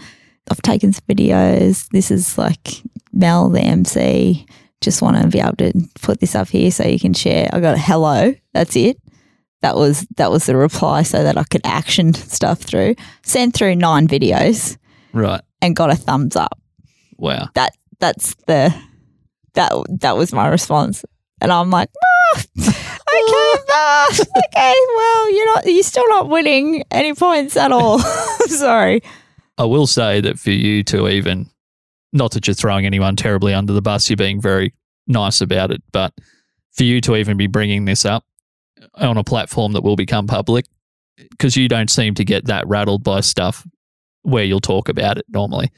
I've 0.49 0.61
taken 0.61 0.93
some 0.93 1.05
videos. 1.07 1.87
This 1.89 2.09
is 2.09 2.37
like 2.37 2.81
Mel, 3.13 3.49
the 3.49 3.61
MC. 3.61 4.47
Just 4.81 5.01
want 5.01 5.21
to 5.21 5.27
be 5.27 5.39
able 5.39 5.57
to 5.57 5.73
put 6.01 6.21
this 6.21 6.33
up 6.33 6.47
here 6.47 6.71
so 6.71 6.87
you 6.87 6.99
can 6.99 7.13
share. 7.13 7.49
I 7.51 7.59
got 7.59 7.75
a 7.75 7.77
hello. 7.77 8.33
That's 8.53 8.75
it 8.75 8.97
that 9.61 9.75
was 9.75 10.07
that 10.15 10.31
was 10.31 10.45
the 10.45 10.55
reply 10.55 11.03
so 11.03 11.23
that 11.23 11.37
I 11.37 11.43
could 11.43 11.61
action 11.65 12.13
stuff 12.13 12.59
through. 12.59 12.95
Sent 13.23 13.53
through 13.53 13.75
nine 13.75 14.07
videos 14.07 14.77
right. 15.13 15.41
and 15.61 15.75
got 15.75 15.91
a 15.91 15.95
thumbs 15.95 16.35
up. 16.35 16.57
Wow. 17.17 17.49
That 17.55 17.73
that's 17.99 18.35
the 18.47 18.73
that 19.55 19.73
that 19.99 20.15
was 20.15 20.33
my 20.33 20.47
response. 20.47 21.03
And 21.41 21.51
I'm 21.51 21.69
like, 21.69 21.89
okay, 22.35 22.43
okay, 24.45 24.75
well, 24.95 25.31
you're 25.31 25.45
not 25.45 25.65
you're 25.65 25.83
still 25.83 26.07
not 26.09 26.29
winning 26.29 26.83
any 26.91 27.13
points 27.13 27.57
at 27.57 27.71
all. 27.71 27.99
Sorry. 28.47 29.01
I 29.57 29.65
will 29.65 29.87
say 29.87 30.21
that 30.21 30.39
for 30.39 30.51
you 30.51 30.83
to 30.85 31.09
even, 31.09 31.49
not 32.13 32.31
that 32.31 32.47
you're 32.47 32.53
throwing 32.53 32.85
anyone 32.85 33.15
terribly 33.15 33.53
under 33.53 33.73
the 33.73 33.81
bus, 33.81 34.09
you're 34.09 34.17
being 34.17 34.41
very 34.41 34.73
nice 35.05 35.41
about 35.41 35.71
it, 35.71 35.83
but 35.91 36.13
for 36.71 36.83
you 36.83 37.01
to 37.01 37.17
even 37.17 37.35
be 37.35 37.47
bringing 37.47 37.85
this 37.85 38.05
up 38.05 38.23
on 38.95 39.17
a 39.17 39.23
platform 39.23 39.73
that 39.73 39.83
will 39.83 39.97
become 39.97 40.27
public, 40.27 40.65
because 41.31 41.57
you 41.57 41.67
don't 41.67 41.89
seem 41.89 42.13
to 42.15 42.23
get 42.23 42.45
that 42.45 42.67
rattled 42.67 43.03
by 43.03 43.19
stuff 43.19 43.67
where 44.21 44.43
you'll 44.43 44.61
talk 44.61 44.87
about 44.87 45.17
it 45.17 45.25
normally. 45.29 45.71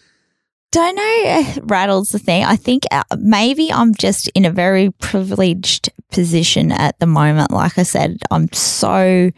Don't 0.72 0.96
know. 0.96 1.24
uh, 1.26 1.62
Rattles 1.64 2.12
the 2.12 2.20
thing. 2.20 2.46
I 2.46 2.56
think 2.56 2.84
uh, 2.92 3.04
maybe 3.18 3.72
I'm 3.74 3.94
just 3.94 4.30
in 4.30 4.46
a 4.46 4.52
very 4.52 4.92
privileged 4.92 5.90
position 6.12 6.72
at 6.72 7.00
the 7.00 7.08
moment. 7.08 7.52
Like 7.52 7.78
I 7.78 7.84
said, 7.84 8.18
I'm 8.30 8.52
so 8.54 9.32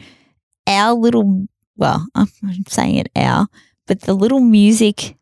our 0.67 0.93
little. 0.93 1.47
Well, 1.75 2.05
I'm 2.15 2.27
saying 2.67 2.97
it 2.97 3.09
our, 3.15 3.47
but 3.87 4.01
the 4.01 4.13
little 4.13 4.39
music 4.41 5.15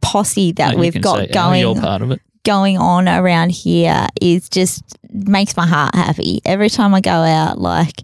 posse 0.00 0.52
that 0.52 0.74
No, 0.74 0.80
we've 0.80 1.00
got 1.00 1.20
"Oh, 1.20 1.26
going 1.32 1.60
You're 1.60 1.74
part 1.74 2.00
of 2.02 2.10
it. 2.10 2.20
going 2.44 2.78
on 2.78 3.06
around 3.08 3.50
here 3.50 4.06
is 4.20 4.48
just 4.48 4.82
makes 5.10 5.56
my 5.56 5.66
heart 5.66 5.94
happy. 5.94 6.40
Every 6.46 6.70
time 6.70 6.94
I 6.94 7.00
go 7.00 7.10
out, 7.10 7.58
like 7.58 8.02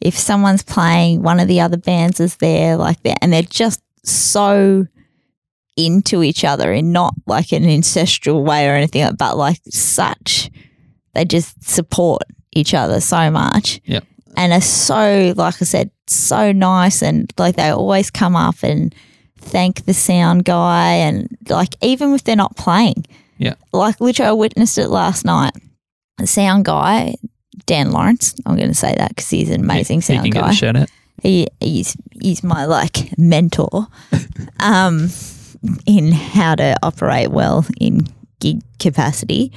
if 0.00 0.18
someone's 0.18 0.64
playing, 0.64 1.22
one 1.22 1.38
of 1.38 1.46
the 1.48 1.60
other 1.60 1.76
bands 1.76 2.18
is 2.20 2.36
there, 2.36 2.76
like 2.76 3.00
that, 3.04 3.18
and 3.22 3.32
they're 3.32 3.42
just 3.42 3.80
so 4.04 4.86
into 5.76 6.22
each 6.22 6.44
other 6.44 6.72
in 6.72 6.90
not 6.90 7.14
like 7.26 7.52
an 7.52 7.64
ancestral 7.64 8.42
way 8.42 8.68
or 8.68 8.72
anything, 8.72 9.08
but 9.18 9.36
like 9.36 9.60
such. 9.68 10.50
They 11.14 11.24
just 11.24 11.62
support 11.62 12.22
each 12.56 12.74
other 12.74 13.00
so 13.00 13.30
much. 13.30 13.80
Yep. 13.84 14.04
and 14.36 14.52
are 14.52 14.60
so, 14.60 15.32
like 15.36 15.54
I 15.60 15.64
said, 15.64 15.90
so 16.06 16.52
nice. 16.52 17.02
And 17.02 17.32
like 17.38 17.56
they 17.56 17.68
always 17.70 18.10
come 18.10 18.36
up 18.36 18.56
and 18.62 18.94
thank 19.38 19.84
the 19.84 19.94
sound 19.94 20.44
guy. 20.44 20.92
And 20.94 21.36
like, 21.48 21.74
even 21.82 22.12
if 22.14 22.24
they're 22.24 22.36
not 22.36 22.56
playing, 22.56 23.04
Yeah. 23.38 23.54
like 23.72 24.00
literally, 24.00 24.28
I 24.30 24.32
witnessed 24.32 24.78
it 24.78 24.88
last 24.88 25.24
night. 25.24 25.52
The 26.18 26.26
sound 26.26 26.64
guy, 26.64 27.14
Dan 27.66 27.90
Lawrence, 27.92 28.34
I'm 28.46 28.56
going 28.56 28.68
to 28.68 28.74
say 28.74 28.94
that 28.96 29.10
because 29.10 29.28
he's 29.30 29.50
an 29.50 29.60
amazing 29.62 29.98
he 29.98 30.02
sound 30.02 30.32
get 30.32 30.40
guy 30.42 30.52
shout 30.52 30.76
out. 30.76 30.88
he 31.22 31.46
he's 31.60 31.96
he's 32.22 32.42
my 32.42 32.64
like 32.64 33.16
mentor 33.18 33.86
um 34.60 35.08
in 35.86 36.12
how 36.12 36.54
to 36.54 36.76
operate 36.82 37.30
well 37.30 37.66
in 37.80 38.06
gig 38.40 38.60
capacity 38.78 39.52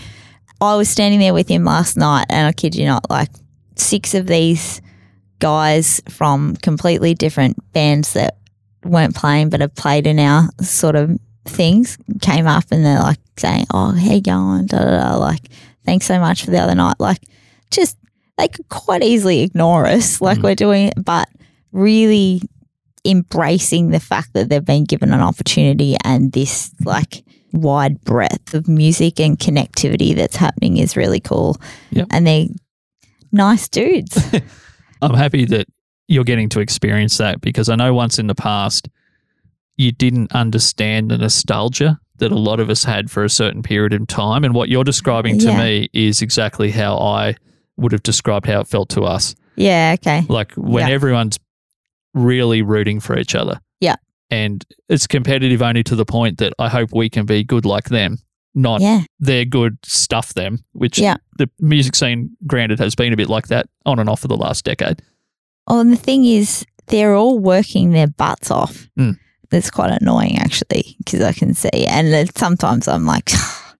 i 0.61 0.75
was 0.75 0.89
standing 0.89 1.19
there 1.19 1.33
with 1.33 1.47
him 1.47 1.63
last 1.63 1.97
night 1.97 2.25
and 2.29 2.47
i 2.47 2.51
kid 2.51 2.75
you 2.75 2.85
not 2.85 3.09
like 3.09 3.29
six 3.75 4.13
of 4.13 4.27
these 4.27 4.81
guys 5.39 6.01
from 6.09 6.55
completely 6.57 7.13
different 7.13 7.55
bands 7.71 8.13
that 8.13 8.37
weren't 8.83 9.15
playing 9.15 9.49
but 9.49 9.61
have 9.61 9.73
played 9.75 10.05
in 10.07 10.19
our 10.19 10.49
sort 10.61 10.95
of 10.95 11.17
things 11.45 11.97
came 12.21 12.45
up 12.47 12.65
and 12.71 12.85
they're 12.85 12.99
like 12.99 13.19
saying 13.37 13.65
oh 13.73 13.91
how 13.91 14.13
you 14.13 14.21
going 14.21 14.65
da, 14.65 14.79
da, 14.79 15.09
da. 15.11 15.17
like 15.17 15.47
thanks 15.85 16.05
so 16.05 16.19
much 16.19 16.43
for 16.43 16.51
the 16.51 16.59
other 16.59 16.75
night 16.75 16.95
like 16.99 17.21
just 17.71 17.97
they 18.37 18.47
could 18.47 18.67
quite 18.69 19.01
easily 19.03 19.41
ignore 19.41 19.85
us 19.85 20.21
like 20.21 20.39
Mm. 20.39 20.43
we're 20.43 20.55
doing 20.55 20.91
but 20.97 21.27
really 21.71 22.41
embracing 23.05 23.89
the 23.91 23.99
fact 23.99 24.33
that 24.33 24.49
they've 24.49 24.63
been 24.65 24.83
given 24.83 25.13
an 25.13 25.21
opportunity 25.21 25.95
and 26.03 26.31
this 26.33 26.71
like 26.83 27.23
wide 27.51 28.01
breadth 28.01 28.53
of 28.53 28.67
music 28.67 29.19
and 29.19 29.37
connectivity 29.39 30.15
that's 30.15 30.35
happening 30.35 30.77
is 30.77 30.95
really 30.97 31.19
cool. 31.19 31.57
Yep. 31.91 32.07
And 32.11 32.27
they're 32.27 32.45
nice 33.31 33.67
dudes. 33.67 34.17
I'm 35.01 35.13
happy 35.13 35.45
that 35.45 35.67
you're 36.07 36.23
getting 36.23 36.49
to 36.49 36.59
experience 36.59 37.17
that 37.17 37.41
because 37.41 37.69
I 37.69 37.75
know 37.75 37.93
once 37.93 38.19
in 38.19 38.27
the 38.27 38.35
past 38.35 38.89
you 39.77 39.91
didn't 39.91 40.31
understand 40.33 41.09
the 41.11 41.17
nostalgia 41.17 41.99
that 42.17 42.31
a 42.33 42.35
lot 42.37 42.59
of 42.59 42.69
us 42.69 42.83
had 42.83 43.09
for 43.09 43.23
a 43.23 43.29
certain 43.29 43.63
period 43.63 43.93
of 43.93 44.05
time. 44.07 44.43
And 44.43 44.53
what 44.53 44.67
you're 44.67 44.83
describing 44.83 45.39
to 45.39 45.45
Yeah. 45.45 45.57
me 45.63 45.89
is 45.93 46.21
exactly 46.21 46.69
how 46.71 46.97
I 46.97 47.35
would 47.77 47.93
have 47.93 48.03
described 48.03 48.45
how 48.45 48.59
it 48.59 48.67
felt 48.67 48.89
to 48.89 49.03
us. 49.03 49.35
yeah, 49.55 49.95
okay. 49.99 50.25
Like 50.27 50.51
when 50.55 50.87
Yeah. 50.87 50.93
everyone's 50.93 51.37
really 52.13 52.61
rooting 52.61 52.99
for 52.99 53.17
each 53.17 53.35
other. 53.35 53.59
And 54.31 54.65
it's 54.89 55.07
competitive 55.07 55.61
only 55.61 55.83
to 55.83 55.95
the 55.95 56.05
point 56.05 56.37
that 56.37 56.53
I 56.59 56.69
hope 56.69 56.89
we 56.93 57.09
can 57.09 57.25
be 57.25 57.43
good 57.43 57.65
like 57.65 57.85
them, 57.89 58.17
not 58.53 58.79
Yeah. 58.81 59.01
they're 59.19 59.45
good 59.45 59.77
stuff 59.83 60.33
them, 60.35 60.59
which 60.73 60.99
Yeah. 60.99 61.17
the 61.37 61.49
music 61.59 61.95
scene, 61.95 62.31
granted, 62.45 62.79
has 62.79 62.93
been 62.95 63.11
a 63.13 63.17
bit 63.17 63.29
like 63.29 63.47
that 63.47 63.67
on 63.85 63.97
and 63.99 64.07
off 64.09 64.19
for 64.21 64.27
the 64.27 64.37
last 64.37 64.65
decade. 64.65 65.01
Oh, 65.67 65.79
and 65.79 65.91
the 65.91 65.95
thing 65.97 66.25
is, 66.25 66.65
they're 66.87 67.15
all 67.15 67.39
working 67.39 67.91
their 67.91 68.07
butts 68.07 68.49
off. 68.51 68.87
Mm. 68.99 69.17
It's 69.51 69.71
quite 69.71 69.91
annoying, 69.99 70.37
actually, 70.37 70.95
because 70.99 71.21
I 71.21 71.33
can 71.33 71.53
see. 71.55 71.85
And 71.87 72.29
sometimes 72.37 72.87
I'm 72.87 73.05
like, 73.05 73.31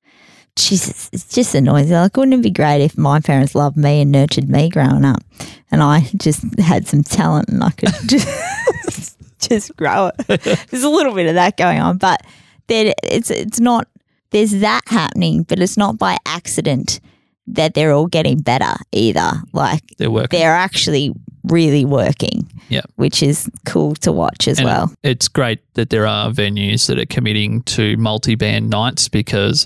Jesus, 0.56 1.10
it's 1.14 1.28
just 1.34 1.56
annoying. 1.56 1.90
Like, 1.90 2.18
wouldn't 2.18 2.34
it 2.40 2.42
be 2.44 2.50
great 2.52 2.82
if 2.84 2.98
my 2.98 3.20
parents 3.20 3.56
loved 3.56 3.78
me 3.78 4.02
and 4.02 4.12
nurtured 4.12 4.50
me 4.50 4.70
growing 4.70 5.06
up? 5.06 5.24
And 5.72 5.82
I 5.82 6.10
just 6.18 6.44
had 6.60 6.88
some 6.88 7.04
talent 7.04 7.50
and 7.50 7.64
I 7.64 7.70
could 7.70 7.94
just, 8.08 9.18
just 9.50 9.76
grow 9.76 10.12
it. 10.28 10.42
There's 10.70 10.84
a 10.84 10.90
little 10.90 11.14
bit 11.14 11.28
of 11.28 11.36
that 11.36 11.58
going 11.58 11.80
on, 11.80 11.98
but 11.98 12.26
then 12.68 12.94
it's, 13.04 13.32
it's 13.32 13.60
not, 13.60 13.88
there's 14.32 14.52
that 14.60 14.82
happening, 14.88 15.44
but 15.44 15.60
it's 15.60 15.76
not 15.78 15.98
by 15.98 16.18
accident 16.26 17.00
that 17.48 17.74
they're 17.74 17.92
all 17.92 18.06
getting 18.06 18.40
better 18.40 18.76
either. 18.92 19.32
Like, 19.54 19.82
They're 19.98 20.12
working. 20.12 20.38
they're 20.40 20.54
actually 20.54 21.12
really 21.46 21.84
working. 21.84 22.48
Yeah. 22.70 22.82
Which 22.96 23.24
is 23.24 23.50
cool 23.66 23.96
to 23.96 24.12
watch 24.12 24.48
as 24.48 24.60
And 24.60 24.66
well. 24.66 24.94
It's 25.02 25.28
great 25.28 25.60
that 25.74 25.90
there 25.90 26.06
are 26.06 26.30
venues 26.30 26.86
that 26.88 27.00
are 27.00 27.08
committing 27.08 27.64
to 27.64 27.98
multi 27.98 28.36
band 28.36 28.70
nights 28.70 29.10
because 29.10 29.66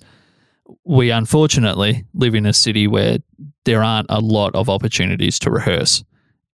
we 0.85 1.11
unfortunately 1.11 2.05
live 2.13 2.35
in 2.35 2.45
a 2.45 2.53
city 2.53 2.87
where 2.87 3.17
there 3.65 3.83
aren't 3.83 4.07
a 4.09 4.21
lot 4.21 4.55
of 4.55 4.69
opportunities 4.69 5.37
to 5.39 5.51
rehearse 5.51 6.05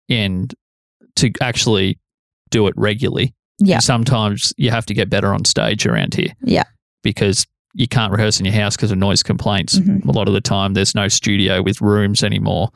and 0.08 0.54
to 1.16 1.30
actually 1.42 1.98
do 2.50 2.66
it 2.66 2.74
regularly. 2.76 3.34
Yeah. 3.58 3.76
And 3.76 3.84
sometimes 3.84 4.52
you 4.56 4.70
have 4.70 4.86
to 4.86 4.94
get 4.94 5.10
better 5.10 5.32
on 5.34 5.44
stage 5.44 5.86
around 5.86 6.14
here. 6.14 6.32
Yeah. 6.42 6.64
Because 7.02 7.46
you 7.74 7.88
can't 7.88 8.12
rehearse 8.12 8.38
in 8.40 8.46
your 8.46 8.54
house 8.54 8.76
because 8.76 8.90
of 8.90 8.98
noise 8.98 9.22
complaints. 9.22 9.78
Mhm. 9.78 10.04
A 10.06 10.10
lot 10.12 10.28
of 10.28 10.34
the 10.34 10.40
time, 10.40 10.74
there's 10.74 10.94
no 10.94 11.08
studio 11.08 11.62
with 11.62 11.80
rooms 11.80 12.22
anymore. 12.22 12.70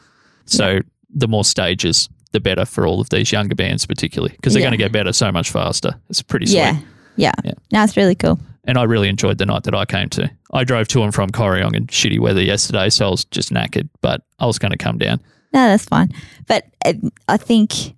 So 0.46 0.80
the 1.14 1.28
more 1.28 1.44
stages, 1.44 2.08
the 2.32 2.40
better 2.40 2.64
for 2.64 2.86
all 2.86 3.00
of 3.00 3.10
these 3.10 3.30
younger 3.32 3.54
bands, 3.54 3.86
particularly 3.86 4.32
because 4.36 4.54
they're 4.54 4.60
Yeah. 4.60 4.66
going 4.68 4.78
to 4.78 4.84
get 4.84 4.92
better 4.92 5.12
so 5.12 5.30
much 5.32 5.50
faster. 5.50 5.94
It's 6.10 6.22
pretty 6.22 6.46
sweet. 6.46 6.56
Yeah. 6.56 6.78
Yeah. 7.16 7.32
Yeah. 7.44 7.52
No, 7.72 7.84
it's 7.84 7.96
really 7.96 8.14
cool. 8.14 8.38
And 8.64 8.78
I 8.78 8.84
really 8.84 9.08
enjoyed 9.08 9.38
the 9.38 9.46
night 9.46 9.64
that 9.64 9.74
I 9.74 9.84
came 9.84 10.08
to. 10.10 10.30
I 10.52 10.64
drove 10.64 10.88
to 10.88 11.02
and 11.02 11.12
from 11.14 11.30
Corryong 11.30 11.74
in 11.74 11.86
shitty 11.88 12.20
weather 12.20 12.42
yesterday, 12.42 12.90
so 12.90 13.08
I 13.08 13.10
was 13.10 13.24
just 13.24 13.52
knackered, 13.52 13.88
but 14.02 14.22
I 14.38 14.46
was 14.46 14.58
going 14.58 14.70
to 14.72 14.78
come 14.78 14.98
down. 14.98 15.20
No, 15.52 15.66
that's 15.68 15.84
fine. 15.84 16.10
But 16.46 16.66
uh, 16.84 16.94
I 17.28 17.36
think 17.38 17.94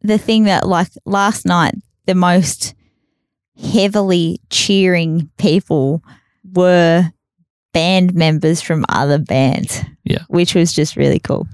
the 0.00 0.18
thing 0.18 0.44
that, 0.44 0.66
like 0.66 0.88
last 1.04 1.44
night, 1.46 1.74
the 2.06 2.14
most 2.14 2.74
heavily 3.60 4.40
cheering 4.50 5.30
people 5.38 6.02
were 6.52 7.10
band 7.72 8.14
members 8.14 8.60
from 8.62 8.84
other 8.88 9.18
bands. 9.18 9.82
Yeah. 10.04 10.22
Which 10.28 10.54
was 10.54 10.72
just 10.72 10.96
really 10.96 11.18
cool. 11.18 11.46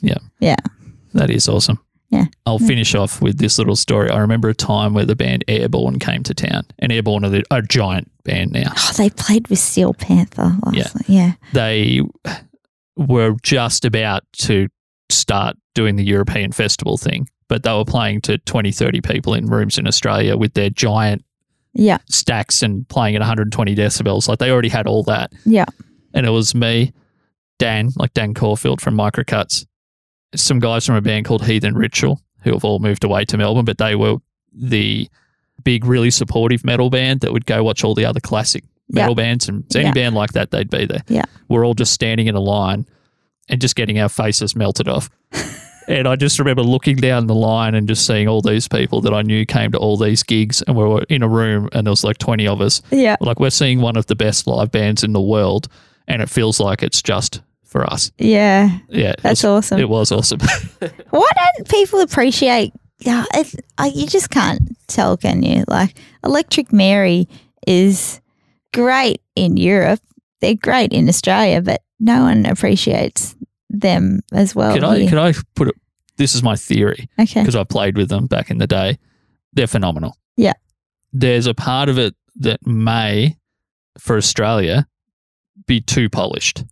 Yeah. 0.00 0.18
Yeah. 0.40 0.56
That 1.14 1.30
is 1.30 1.48
awesome. 1.48 1.78
Yeah. 2.10 2.26
I'll 2.44 2.58
finish 2.58 2.94
off 2.94 3.22
with 3.22 3.38
this 3.38 3.56
little 3.58 3.76
story. 3.76 4.10
I 4.10 4.18
remember 4.18 4.48
a 4.50 4.54
time 4.54 4.92
where 4.92 5.06
the 5.06 5.16
band 5.16 5.44
Airbourne 5.48 5.98
came 5.98 6.22
to 6.24 6.34
town, 6.34 6.64
and 6.78 6.92
Airbourne 6.92 7.24
are 7.24 7.30
the, 7.30 7.42
a 7.50 7.62
giant 7.62 8.10
band 8.24 8.52
now. 8.52 8.72
Oh, 8.76 8.92
they 8.98 9.08
played 9.08 9.48
with 9.48 9.58
Steel 9.58 9.94
Panther 9.94 10.54
last 10.62 10.76
Yeah. 10.76 10.82
night. 10.94 11.08
Yeah. 11.08 11.32
They 11.54 12.00
were 12.96 13.36
just 13.42 13.86
about 13.86 14.24
to 14.38 14.68
start 15.08 15.56
doing 15.74 15.96
the 15.96 16.04
European 16.04 16.52
festival 16.52 16.98
thing, 16.98 17.28
but 17.52 17.64
they 17.64 17.72
were 17.74 17.84
playing 17.84 18.18
to 18.22 18.38
20, 18.38 18.72
30 18.72 19.02
people 19.02 19.34
in 19.34 19.44
rooms 19.44 19.76
in 19.76 19.86
Australia 19.86 20.38
with 20.38 20.54
their 20.54 20.70
giant 20.70 21.22
Yeah. 21.74 21.98
stacks 22.08 22.62
and 22.62 22.88
playing 22.88 23.14
at 23.14 23.20
120 23.20 23.74
decibels. 23.76 24.26
Like 24.26 24.38
they 24.38 24.50
already 24.50 24.70
had 24.70 24.86
all 24.86 25.02
that. 25.02 25.34
Yeah. 25.44 25.66
And 26.14 26.24
it 26.24 26.30
was 26.30 26.54
me, 26.54 26.94
Dan, 27.58 27.90
like 27.96 28.14
Dan 28.14 28.32
Caulfield 28.32 28.80
from 28.80 28.94
Microcuts, 28.94 29.66
some 30.34 30.60
guys 30.60 30.86
from 30.86 30.94
a 30.96 31.02
band 31.02 31.26
called 31.26 31.44
Heathen 31.44 31.74
Ritual, 31.74 32.22
who 32.42 32.54
have 32.54 32.64
all 32.64 32.78
moved 32.78 33.04
away 33.04 33.26
to 33.26 33.36
Melbourne, 33.36 33.66
but 33.66 33.76
they 33.76 33.96
were 33.96 34.16
the 34.54 35.08
big, 35.62 35.84
really 35.84 36.10
supportive 36.10 36.64
metal 36.64 36.88
band 36.88 37.20
that 37.20 37.34
would 37.34 37.44
go 37.44 37.62
watch 37.62 37.84
all 37.84 37.94
the 37.94 38.06
other 38.06 38.20
classic 38.20 38.64
Yeah. 38.88 39.02
metal 39.02 39.14
bands. 39.14 39.46
And 39.46 39.64
any 39.76 39.84
Yeah. 39.84 39.92
band 39.92 40.14
like 40.14 40.32
that, 40.32 40.52
they'd 40.52 40.70
be 40.70 40.86
there. 40.86 41.02
Yeah. 41.06 41.24
We're 41.50 41.66
all 41.66 41.74
just 41.74 41.92
standing 41.92 42.28
in 42.28 42.34
a 42.34 42.40
line 42.40 42.86
and 43.50 43.60
just 43.60 43.76
getting 43.76 43.98
our 43.98 44.08
faces 44.08 44.56
melted 44.56 44.88
off. 44.88 45.10
And 45.88 46.06
I 46.06 46.16
just 46.16 46.38
remember 46.38 46.62
looking 46.62 46.96
down 46.96 47.26
the 47.26 47.34
line 47.34 47.74
and 47.74 47.88
just 47.88 48.06
seeing 48.06 48.28
all 48.28 48.40
these 48.40 48.68
people 48.68 49.00
that 49.02 49.12
I 49.12 49.22
knew 49.22 49.44
came 49.44 49.72
to 49.72 49.78
all 49.78 49.96
these 49.96 50.22
gigs, 50.22 50.62
and 50.62 50.76
we 50.76 50.84
were 50.84 51.04
in 51.08 51.22
a 51.22 51.28
room, 51.28 51.68
and 51.72 51.86
there 51.86 51.92
was 51.92 52.04
like 52.04 52.18
twenty 52.18 52.46
of 52.46 52.60
us. 52.60 52.82
Yeah. 52.90 53.16
Like 53.20 53.40
we're 53.40 53.50
seeing 53.50 53.80
one 53.80 53.96
of 53.96 54.06
the 54.06 54.16
best 54.16 54.46
live 54.46 54.70
bands 54.70 55.02
in 55.02 55.12
the 55.12 55.20
world, 55.20 55.68
and 56.06 56.22
it 56.22 56.30
feels 56.30 56.60
like 56.60 56.82
it's 56.82 57.02
just 57.02 57.42
for 57.64 57.90
us. 57.90 58.12
Yeah. 58.18 58.78
Yeah, 58.88 59.12
it 59.12 59.20
That's 59.22 59.42
was, 59.42 59.70
awesome. 59.70 59.80
It 59.80 59.88
was 59.88 60.12
awesome. 60.12 60.40
Why 61.10 61.26
don't 61.34 61.68
people 61.68 62.00
appreciate? 62.00 62.72
Yeah, 62.98 63.24
it, 63.34 63.54
uh, 63.78 63.90
you 63.92 64.06
just 64.06 64.30
can't 64.30 64.60
tell, 64.86 65.16
can 65.16 65.42
you? 65.42 65.64
Like 65.66 65.98
Electric 66.22 66.72
Mary 66.72 67.28
is 67.66 68.20
great 68.72 69.20
in 69.34 69.56
Europe. 69.56 70.00
They're 70.40 70.54
great 70.54 70.92
in 70.92 71.08
Australia, 71.08 71.62
but 71.62 71.82
no 71.98 72.22
one 72.22 72.46
appreciates 72.46 73.34
them 73.72 74.20
as 74.32 74.54
well. 74.54 74.74
could 74.74 74.84
I? 74.84 74.98
here. 75.00 75.08
Could 75.08 75.18
I 75.18 75.32
put 75.54 75.68
it? 75.68 75.74
This 76.18 76.34
is 76.34 76.42
my 76.42 76.54
theory 76.56 77.08
okay. 77.18 77.40
because 77.40 77.56
I 77.56 77.64
played 77.64 77.96
with 77.96 78.08
them 78.08 78.26
back 78.26 78.50
in 78.50 78.58
the 78.58 78.66
day. 78.66 78.98
They're 79.54 79.66
phenomenal. 79.66 80.16
Yeah. 80.36 80.52
There's 81.12 81.46
a 81.46 81.54
part 81.54 81.88
of 81.88 81.98
it 81.98 82.14
that 82.36 82.64
may, 82.66 83.36
for 83.98 84.16
Australia, 84.16 84.86
be 85.66 85.80
too 85.80 86.08
polished. 86.08 86.64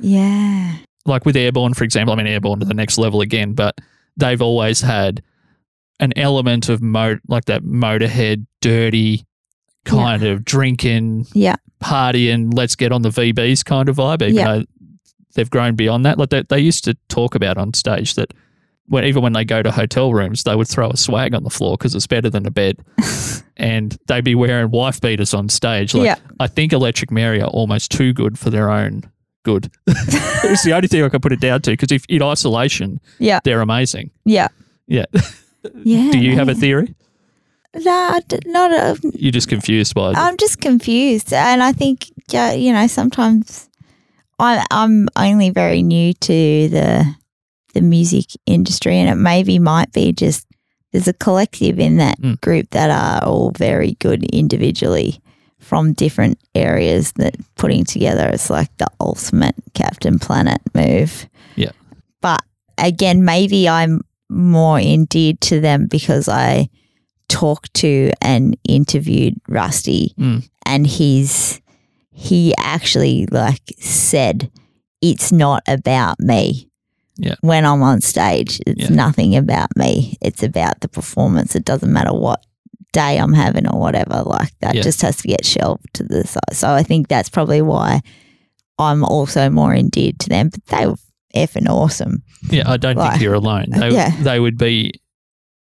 Yeah. 0.00 0.76
like 1.06 1.24
with 1.24 1.36
Airbourne, 1.36 1.74
for 1.74 1.84
example, 1.84 2.12
I 2.12 2.16
mean 2.16 2.26
Airbourne 2.26 2.60
to 2.60 2.66
the 2.66 2.74
next 2.74 2.98
level 2.98 3.20
again, 3.20 3.52
but 3.54 3.78
they've 4.16 4.42
always 4.42 4.80
had 4.80 5.22
an 6.00 6.12
element 6.16 6.68
of 6.68 6.82
mo- 6.82 7.18
like 7.28 7.44
that 7.46 7.62
motorhead, 7.62 8.46
dirty 8.60 9.24
kind 9.84 10.22
of 10.24 10.44
drinking, 10.44 11.26
Yeah. 11.32 11.56
partying, 11.82 12.52
let's 12.54 12.74
get 12.74 12.92
on 12.92 13.02
the 13.02 13.08
VBs 13.10 13.64
kind 13.64 13.88
of 13.88 13.96
vibe. 13.96 14.22
Even 14.22 14.34
Yeah. 14.34 14.58
though 14.58 14.64
they've 15.36 15.48
grown 15.50 15.76
beyond 15.76 16.04
that, 16.04 16.18
like 16.18 16.30
they, 16.30 16.42
they 16.42 16.58
used 16.58 16.82
to 16.84 16.94
talk 17.08 17.34
about 17.36 17.56
on 17.56 17.72
stage 17.74 18.14
that 18.16 18.34
when 18.88 19.04
even 19.04 19.22
when 19.22 19.32
they 19.32 19.44
go 19.44 19.62
to 19.62 19.70
hotel 19.70 20.12
rooms, 20.12 20.42
they 20.44 20.54
would 20.56 20.68
throw 20.68 20.90
a 20.90 20.96
swag 20.96 21.34
on 21.34 21.44
the 21.44 21.50
floor 21.50 21.76
because 21.76 21.94
it's 21.94 22.06
better 22.06 22.28
than 22.30 22.46
a 22.46 22.50
bed, 22.50 22.78
and 23.56 23.96
they'd 24.06 24.24
be 24.24 24.34
wearing 24.34 24.70
wife 24.70 25.00
beaters 25.00 25.32
on 25.34 25.48
stage. 25.48 25.94
Like 25.94 26.04
Yeah. 26.06 26.16
I 26.40 26.46
think 26.48 26.72
Electric 26.72 27.10
Mary 27.10 27.40
are 27.40 27.48
almost 27.48 27.90
too 27.92 28.12
good 28.12 28.38
for 28.38 28.50
their 28.50 28.70
own 28.70 29.02
good. 29.44 29.70
it's 29.86 30.64
the 30.64 30.72
only 30.74 30.88
thing 30.88 31.02
I 31.04 31.08
can 31.08 31.20
put 31.20 31.32
it 31.32 31.40
down 31.40 31.62
to 31.62 31.70
because 31.70 31.92
if 31.92 32.04
in 32.08 32.22
isolation, 32.22 33.00
Yeah. 33.18 33.38
they're 33.44 33.60
amazing. 33.60 34.10
Yeah. 34.24 34.48
Yeah. 34.86 35.06
Yeah. 35.82 36.12
Do 36.12 36.18
you 36.20 36.36
have 36.36 36.48
a 36.48 36.54
theory? 36.54 36.94
No, 37.74 38.20
not 38.46 38.70
a, 38.70 38.96
You're 39.14 39.32
just 39.32 39.48
confused 39.48 39.96
by 39.96 40.10
it. 40.12 40.16
I'm 40.16 40.36
just 40.36 40.60
confused, 40.60 41.32
and 41.32 41.60
I 41.60 41.72
think 41.72 42.06
yeah, 42.30 42.52
you 42.52 42.72
know 42.72 42.86
sometimes 42.86 43.65
I'm 44.38 44.64
I'm 44.70 45.08
only 45.16 45.50
very 45.50 45.82
new 45.82 46.12
to 46.14 46.68
the 46.68 47.14
the 47.74 47.80
music 47.82 48.26
industry, 48.46 48.96
and 48.98 49.08
it 49.10 49.14
maybe 49.16 49.58
might 49.58 49.92
be 49.92 50.12
just 50.12 50.46
there's 50.92 51.08
a 51.08 51.12
collective 51.12 51.78
in 51.78 51.96
that 51.98 52.20
Mm. 52.20 52.40
group 52.40 52.70
that 52.70 52.90
are 52.90 53.26
all 53.28 53.50
very 53.50 53.96
good 54.00 54.24
individually 54.24 55.20
from 55.58 55.92
different 55.92 56.38
areas 56.54 57.12
that 57.16 57.34
putting 57.56 57.84
together 57.84 58.30
is 58.32 58.48
like 58.50 58.70
the 58.78 58.86
ultimate 59.00 59.54
Captain 59.74 60.18
Planet 60.18 60.60
move. 60.74 61.26
Yeah. 61.56 61.72
but 62.22 62.42
again, 62.78 63.24
maybe 63.24 63.68
I'm 63.68 64.02
more 64.28 64.78
endeared 64.78 65.40
to 65.42 65.60
them 65.60 65.86
because 65.86 66.28
I 66.28 66.68
talked 67.28 67.72
to 67.74 68.10
and 68.22 68.56
interviewed 68.68 69.34
Rusty 69.48 70.14
Mm. 70.18 70.48
and 70.64 70.86
he's 70.86 71.60
he 72.18 72.54
actually 72.58 73.26
like 73.30 73.60
said 73.78 74.50
it's 75.02 75.30
not 75.30 75.62
about 75.68 76.18
me. 76.18 76.70
Yeah. 77.18 77.34
When 77.42 77.64
I'm 77.66 77.82
on 77.82 78.00
stage, 78.00 78.58
it's 78.66 78.88
Yeah. 78.90 78.96
nothing 78.96 79.36
about 79.36 79.68
me. 79.76 80.16
It's 80.22 80.42
about 80.42 80.80
the 80.80 80.88
performance. 80.88 81.54
It 81.54 81.64
doesn't 81.64 81.92
matter 81.92 82.12
what 82.14 82.44
day 82.92 83.18
I'm 83.18 83.34
having 83.34 83.66
or 83.68 83.78
whatever. 83.78 84.22
Like 84.24 84.52
that 84.60 84.74
Yeah. 84.74 84.82
just 84.82 85.02
has 85.02 85.16
to 85.18 85.28
get 85.28 85.44
shelved 85.44 85.84
to 85.94 86.02
the 86.04 86.26
side. 86.26 86.40
So 86.52 86.70
I 86.72 86.82
think 86.82 87.08
that's 87.08 87.28
probably 87.28 87.60
why 87.62 88.00
I'm 88.78 89.04
also 89.04 89.50
more 89.50 89.74
endeared 89.74 90.18
to 90.20 90.28
them. 90.30 90.48
But 90.50 90.64
they 90.66 90.86
were 90.86 90.96
effing 91.34 91.68
awesome. 91.68 92.22
Yeah, 92.50 92.70
I 92.70 92.78
don't 92.78 92.96
Like- 92.96 93.12
think 93.12 93.22
you're 93.22 93.34
alone. 93.34 93.66
They, 93.70 93.90
Yeah. 93.90 94.10
they 94.22 94.40
would 94.40 94.56
be 94.56 94.92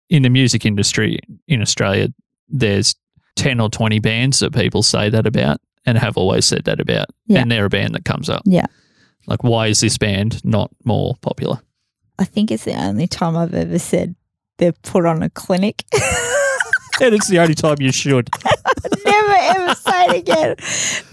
in 0.09 0.21
the 0.21 0.29
music 0.29 0.65
industry 0.65 1.19
in 1.47 1.61
Australia. 1.61 2.09
There's 2.47 2.95
ten 3.35 3.59
or 3.59 3.69
twenty 3.69 3.97
bands 3.99 4.39
that 4.39 4.53
people 4.53 4.83
say 4.83 5.09
that 5.09 5.25
about 5.25 5.59
and 5.85 5.97
have 5.97 6.17
always 6.17 6.45
said 6.45 6.63
that 6.65 6.79
about, 6.79 7.07
Yeah. 7.27 7.41
and 7.41 7.51
they're 7.51 7.65
a 7.65 7.69
band 7.69 7.95
that 7.95 8.05
comes 8.05 8.29
up. 8.29 8.41
Yeah. 8.45 8.65
Like, 9.27 9.43
why 9.43 9.67
is 9.67 9.79
this 9.79 9.97
band 9.97 10.43
not 10.45 10.71
more 10.83 11.15
popular? 11.21 11.59
I 12.19 12.25
think 12.25 12.51
it's 12.51 12.65
the 12.65 12.75
only 12.79 13.07
time 13.07 13.35
I've 13.37 13.53
ever 13.53 13.79
said 13.79 14.15
they're 14.57 14.73
put 14.83 15.05
on 15.05 15.23
a 15.23 15.29
clinic. 15.29 15.83
and 17.01 17.13
it's 17.15 17.27
the 17.27 17.39
only 17.39 17.55
time 17.55 17.77
you 17.79 17.91
should. 17.91 18.29
Never 19.05 19.33
ever 19.33 19.75
say 19.75 20.05
it 20.05 20.15
again. 20.17 20.55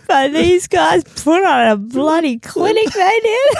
But 0.06 0.33
these 0.33 0.66
guys 0.66 1.04
put 1.04 1.44
on 1.44 1.68
a 1.68 1.76
bloody 1.76 2.38
clinic, 2.38 2.92
they 2.92 3.20
did. 3.22 3.59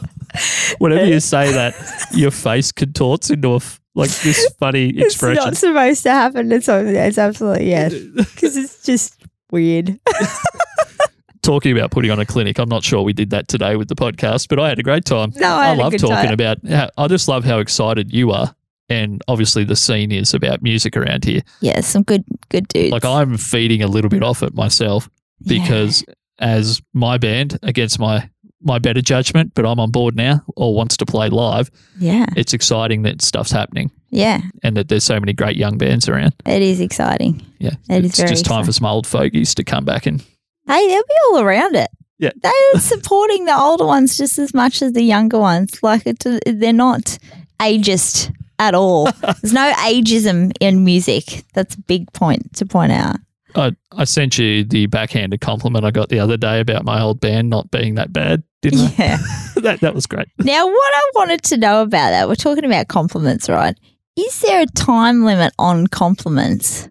Whenever 0.78 1.04
you 1.06 1.20
say 1.20 1.52
that, 1.52 1.74
your 2.12 2.30
face 2.32 2.72
contorts 2.72 3.30
into 3.30 3.50
a 3.52 3.56
f- 3.56 3.80
like 3.94 4.10
this 4.10 4.52
funny 4.58 4.90
It's 4.90 5.14
expression. 5.14 5.36
It's 5.48 5.62
not 5.62 5.72
supposed 5.72 6.02
to 6.04 6.10
happen. 6.10 6.52
It's, 6.52 6.68
it's 6.68 7.18
absolutely, 7.18 7.70
yes. 7.70 7.94
Because 8.14 8.56
it's 8.56 8.82
just 8.84 9.22
weird. 9.50 9.98
talking 11.42 11.76
about 11.76 11.90
putting 11.90 12.10
on 12.10 12.18
a 12.18 12.26
clinic. 12.26 12.58
I'm 12.58 12.68
not 12.68 12.82
sure 12.82 13.02
we 13.02 13.12
did 13.12 13.30
that 13.30 13.48
today 13.48 13.76
with 13.76 13.88
the 13.88 13.94
podcast, 13.94 14.48
but 14.48 14.58
I 14.58 14.68
had 14.68 14.78
a 14.78 14.82
great 14.82 15.04
time. 15.04 15.32
No, 15.36 15.48
I 15.54 15.74
a 15.74 15.76
love 15.76 15.92
talking 15.92 16.08
time. 16.08 16.32
about. 16.32 16.58
How, 16.66 16.88
I 16.96 17.06
just 17.08 17.28
love 17.28 17.44
how 17.44 17.58
excited 17.58 18.12
you 18.12 18.30
are, 18.30 18.54
and 18.88 19.22
obviously 19.28 19.64
the 19.64 19.76
scene 19.76 20.10
is 20.10 20.32
about 20.34 20.62
music 20.62 20.96
around 20.96 21.24
here. 21.24 21.42
Yeah, 21.60 21.80
some 21.82 22.02
good 22.02 22.24
good 22.48 22.66
dudes. 22.68 22.92
Like 22.92 23.04
I'm 23.04 23.36
feeding 23.36 23.82
a 23.82 23.86
little 23.86 24.08
bit 24.10 24.22
off 24.22 24.42
it 24.42 24.54
myself 24.54 25.08
Yeah. 25.40 25.62
because 25.62 26.04
as 26.38 26.80
my 26.94 27.18
band 27.18 27.58
against 27.62 27.98
my 27.98 28.28
my 28.64 28.78
better 28.78 29.00
judgment, 29.02 29.52
but 29.54 29.64
I'm 29.66 29.78
on 29.78 29.90
board 29.90 30.16
now 30.16 30.42
or 30.56 30.74
wants 30.74 30.96
to 30.98 31.06
play 31.06 31.28
live. 31.28 31.70
Yeah. 31.98 32.26
It's 32.36 32.52
exciting 32.52 33.02
that 33.02 33.22
stuff's 33.22 33.50
happening 33.52 33.90
Yeah. 34.10 34.40
and 34.62 34.76
that 34.76 34.88
there's 34.88 35.04
so 35.04 35.20
many 35.20 35.32
great 35.32 35.56
young 35.56 35.78
bands 35.78 36.08
around. 36.08 36.34
It 36.46 36.62
is 36.62 36.80
exciting. 36.80 37.42
Yeah, 37.58 37.74
It 37.88 38.04
is 38.04 38.10
it's 38.10 38.18
very 38.18 38.30
just 38.30 38.44
time 38.44 38.64
for 38.64 38.72
some 38.72 38.86
old 38.86 39.06
fogies 39.06 39.54
to 39.56 39.64
come 39.64 39.84
back 39.84 40.06
and 40.06 40.20
Hey, 40.66 40.86
they'll 40.88 41.02
be 41.02 41.14
all 41.32 41.40
around 41.40 41.76
it. 41.76 41.90
Yeah. 42.18 42.30
They're 42.42 42.80
supporting 42.80 43.44
the 43.44 43.56
older 43.56 43.84
ones 43.86 44.16
just 44.16 44.38
as 44.38 44.54
much 44.54 44.80
as 44.82 44.92
the 44.92 45.02
younger 45.02 45.38
ones. 45.38 45.82
Like 45.82 46.02
it, 46.06 46.24
they're 46.46 46.72
not 46.72 47.18
ageist 47.60 48.32
at 48.58 48.74
all. 48.74 49.10
There's 49.42 49.52
no 49.52 49.72
ageism 49.74 50.52
in 50.60 50.84
music. 50.84 51.44
That's 51.54 51.74
a 51.74 51.80
big 51.82 52.10
point 52.12 52.54
to 52.56 52.66
point 52.66 52.92
out. 52.92 53.16
I, 53.54 53.76
I 53.92 54.04
sent 54.04 54.38
you 54.38 54.64
the 54.64 54.86
backhanded 54.86 55.40
compliment 55.40 55.84
I 55.84 55.90
got 55.90 56.08
the 56.08 56.18
other 56.18 56.36
day 56.36 56.60
about 56.60 56.84
my 56.84 57.00
old 57.00 57.20
band 57.20 57.50
not 57.50 57.70
being 57.70 57.94
that 57.94 58.12
bad, 58.12 58.42
didn't 58.62 58.80
I? 58.80 58.94
Yeah. 58.98 59.18
I? 59.20 59.60
that 59.60 59.80
that 59.80 59.94
was 59.94 60.06
great. 60.06 60.28
now, 60.38 60.66
what 60.66 60.92
I 60.94 61.10
wanted 61.14 61.42
to 61.44 61.56
know 61.56 61.82
about 61.82 62.10
that, 62.10 62.28
we're 62.28 62.34
talking 62.34 62.64
about 62.64 62.88
compliments, 62.88 63.48
right? 63.48 63.78
Is 64.16 64.40
there 64.40 64.62
a 64.62 64.66
time 64.66 65.24
limit 65.24 65.52
on 65.58 65.86
compliments 65.86 66.88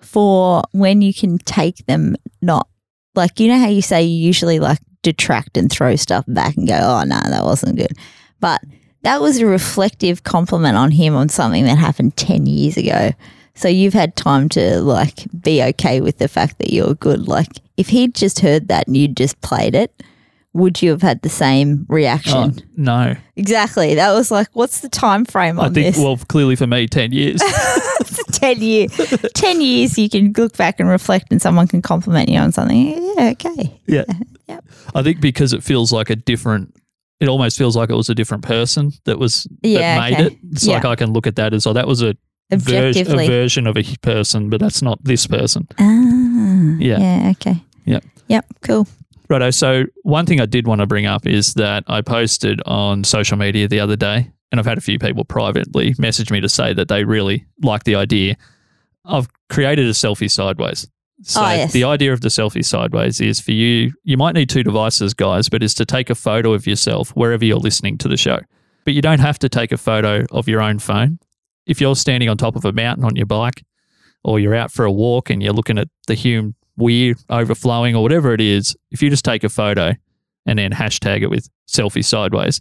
for 0.00 0.62
when 0.72 1.02
you 1.02 1.12
can 1.12 1.38
take 1.38 1.84
them 1.86 2.16
not 2.40 2.68
like 3.14 3.40
you 3.40 3.48
know 3.48 3.58
how 3.58 3.68
you 3.68 3.82
say 3.82 4.02
you 4.02 4.26
usually 4.26 4.58
like 4.58 4.78
detract 5.02 5.56
and 5.56 5.70
throw 5.70 5.96
stuff 5.96 6.24
back 6.28 6.56
and 6.56 6.68
go, 6.68 6.78
oh 6.78 7.02
no, 7.04 7.20
that 7.24 7.44
wasn't 7.44 7.76
good. 7.76 7.92
But 8.40 8.62
that 9.02 9.20
was 9.20 9.38
a 9.38 9.46
reflective 9.46 10.24
compliment 10.24 10.76
on 10.76 10.90
him 10.90 11.14
on 11.14 11.28
something 11.28 11.64
that 11.64 11.78
happened 11.78 12.16
ten 12.16 12.46
years 12.46 12.76
ago. 12.76 13.10
So 13.58 13.66
you've 13.66 13.94
had 13.94 14.14
time 14.14 14.48
to 14.50 14.80
like 14.80 15.26
be 15.42 15.60
okay 15.62 16.00
with 16.00 16.18
the 16.18 16.28
fact 16.28 16.58
that 16.58 16.72
you're 16.72 16.94
good. 16.94 17.26
Like 17.26 17.48
if 17.76 17.88
he'd 17.88 18.14
just 18.14 18.38
heard 18.38 18.68
that 18.68 18.86
and 18.86 18.96
you'd 18.96 19.16
just 19.16 19.40
played 19.40 19.74
it, 19.74 20.02
would 20.52 20.80
you 20.80 20.90
have 20.90 21.02
had 21.02 21.22
the 21.22 21.28
same 21.28 21.84
reaction? 21.88 22.54
Oh, 22.56 22.62
no. 22.76 23.16
Exactly. 23.34 23.96
That 23.96 24.12
was 24.12 24.30
like, 24.30 24.48
what's 24.52 24.80
the 24.80 24.88
time 24.88 25.24
frame 25.24 25.58
on 25.58 25.72
I 25.72 25.74
think, 25.74 25.94
this? 25.96 26.02
well, 26.02 26.16
clearly 26.28 26.54
for 26.54 26.68
me, 26.68 26.86
10 26.86 27.10
years. 27.12 27.42
ten 28.32 28.60
years. 28.62 28.96
ten 29.34 29.60
years 29.60 29.98
you 29.98 30.08
can 30.08 30.32
look 30.36 30.56
back 30.56 30.78
and 30.78 30.88
reflect 30.88 31.26
and 31.30 31.42
someone 31.42 31.66
can 31.66 31.82
compliment 31.82 32.28
you 32.28 32.38
on 32.38 32.52
something. 32.52 32.92
Yeah, 33.16 33.30
okay. 33.30 33.80
yeah. 33.86 34.04
Yep. 34.48 34.64
I 34.94 35.02
think 35.02 35.20
because 35.20 35.52
it 35.52 35.62
feels 35.62 35.92
like 35.92 36.08
a 36.08 36.16
different, 36.16 36.74
it 37.20 37.28
almost 37.28 37.58
feels 37.58 37.76
like 37.76 37.90
it 37.90 37.94
was 37.94 38.08
a 38.08 38.14
different 38.14 38.42
person 38.44 38.92
that 39.04 39.18
was, 39.18 39.46
Yeah, 39.62 39.80
that 39.80 40.00
made 40.00 40.14
okay. 40.14 40.34
it. 40.34 40.38
It's 40.52 40.66
like 40.66 40.86
I 40.86 40.94
can 40.96 41.12
look 41.12 41.26
at 41.26 41.36
that 41.36 41.52
as, 41.52 41.66
oh, 41.66 41.74
that 41.74 41.86
was 41.86 42.00
a, 42.02 42.16
ver- 42.56 42.88
a 42.88 43.26
version 43.26 43.66
of 43.66 43.76
a 43.76 43.82
person, 44.02 44.48
but 44.50 44.60
that's 44.60 44.80
not 44.82 44.98
this 45.04 45.26
person. 45.26 45.68
ah, 45.78 46.76
Yeah. 46.78 46.98
Yeah, 46.98 47.30
okay. 47.32 47.62
Yep. 47.84 48.04
Yep, 48.28 48.46
cool. 48.62 48.86
Righto. 49.28 49.50
So 49.50 49.84
one 50.02 50.24
thing 50.26 50.40
I 50.40 50.46
did 50.46 50.66
want 50.66 50.80
to 50.80 50.86
bring 50.86 51.06
up 51.06 51.26
is 51.26 51.54
that 51.54 51.84
I 51.86 52.00
posted 52.00 52.60
on 52.66 53.04
social 53.04 53.36
media 53.36 53.68
the 53.68 53.80
other 53.80 53.96
day, 53.96 54.30
and 54.50 54.58
I've 54.58 54.66
had 54.66 54.78
a 54.78 54.82
few 54.82 54.98
people 54.98 55.24
privately 55.24 55.94
message 55.98 56.30
me 56.30 56.40
to 56.40 56.48
say 56.48 56.72
that 56.72 56.88
they 56.88 57.04
really 57.04 57.44
like 57.62 57.84
the 57.84 57.94
idea. 57.94 58.36
I've 59.04 59.28
created 59.50 59.86
a 59.86 59.90
selfie 59.92 60.30
sideways. 60.30 60.88
So 61.22 61.40
Oh, 61.42 61.48
yes. 61.50 61.72
the 61.72 61.84
idea 61.84 62.12
of 62.12 62.20
the 62.20 62.28
selfie 62.28 62.64
sideways 62.64 63.20
is 63.20 63.40
for 63.40 63.52
you, 63.52 63.92
you 64.04 64.16
might 64.16 64.34
need 64.34 64.48
two 64.48 64.62
devices, 64.62 65.14
guys, 65.14 65.48
but 65.48 65.62
is 65.62 65.74
to 65.74 65.84
take 65.84 66.10
a 66.10 66.14
photo 66.14 66.52
of 66.52 66.66
yourself 66.66 67.10
wherever 67.10 67.44
you're 67.44 67.58
listening 67.58 67.98
to 67.98 68.08
the 68.08 68.16
show. 68.16 68.38
But 68.84 68.94
you 68.94 69.02
don't 69.02 69.18
have 69.20 69.38
to 69.40 69.48
take 69.48 69.72
a 69.72 69.76
photo 69.76 70.24
of 70.30 70.48
your 70.48 70.62
own 70.62 70.78
phone. 70.78 71.18
If 71.68 71.82
you're 71.82 71.94
standing 71.94 72.30
on 72.30 72.38
top 72.38 72.56
of 72.56 72.64
a 72.64 72.72
mountain 72.72 73.04
on 73.04 73.14
your 73.14 73.26
bike, 73.26 73.62
or 74.24 74.40
you're 74.40 74.54
out 74.54 74.72
for 74.72 74.84
a 74.84 74.90
walk 74.90 75.30
and 75.30 75.42
you're 75.42 75.52
looking 75.52 75.78
at 75.78 75.88
the 76.06 76.14
Hume 76.14 76.54
Weir 76.76 77.14
overflowing 77.28 77.94
or 77.94 78.02
whatever 78.02 78.32
it 78.32 78.40
is, 78.40 78.74
if 78.90 79.02
you 79.02 79.10
just 79.10 79.24
take 79.24 79.44
a 79.44 79.48
photo 79.48 79.92
and 80.46 80.58
then 80.58 80.72
hashtag 80.72 81.22
it 81.22 81.28
with 81.28 81.48
selfie 81.68 82.04
sideways, 82.04 82.60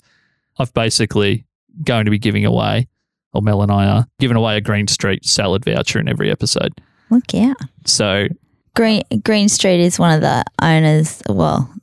I've 0.60 0.74
basically 0.74 1.46
going 1.84 2.06
to 2.06 2.12
be 2.12 2.20
giving 2.20 2.46
away, 2.46 2.90
or 3.34 3.42
Mel 3.42 3.62
and 3.62 3.72
I 3.72 3.86
are 3.86 4.08
giving 4.20 4.36
away 4.36 4.58
a 4.58 4.62
Green 4.62 4.88
Street 4.88 5.26
salad 5.26 5.64
voucher 5.64 6.00
in 6.00 6.10
every 6.10 6.30
episode. 6.30 6.74
Look 7.10 7.34
out. 7.34 7.58
So 7.86 8.28
Green 8.76 9.04
Green 9.24 9.48
Street 9.48 9.80
is 9.80 9.98
one 9.98 10.14
of 10.14 10.20
the 10.20 10.44
owners 10.62 11.24
well, 11.30 11.74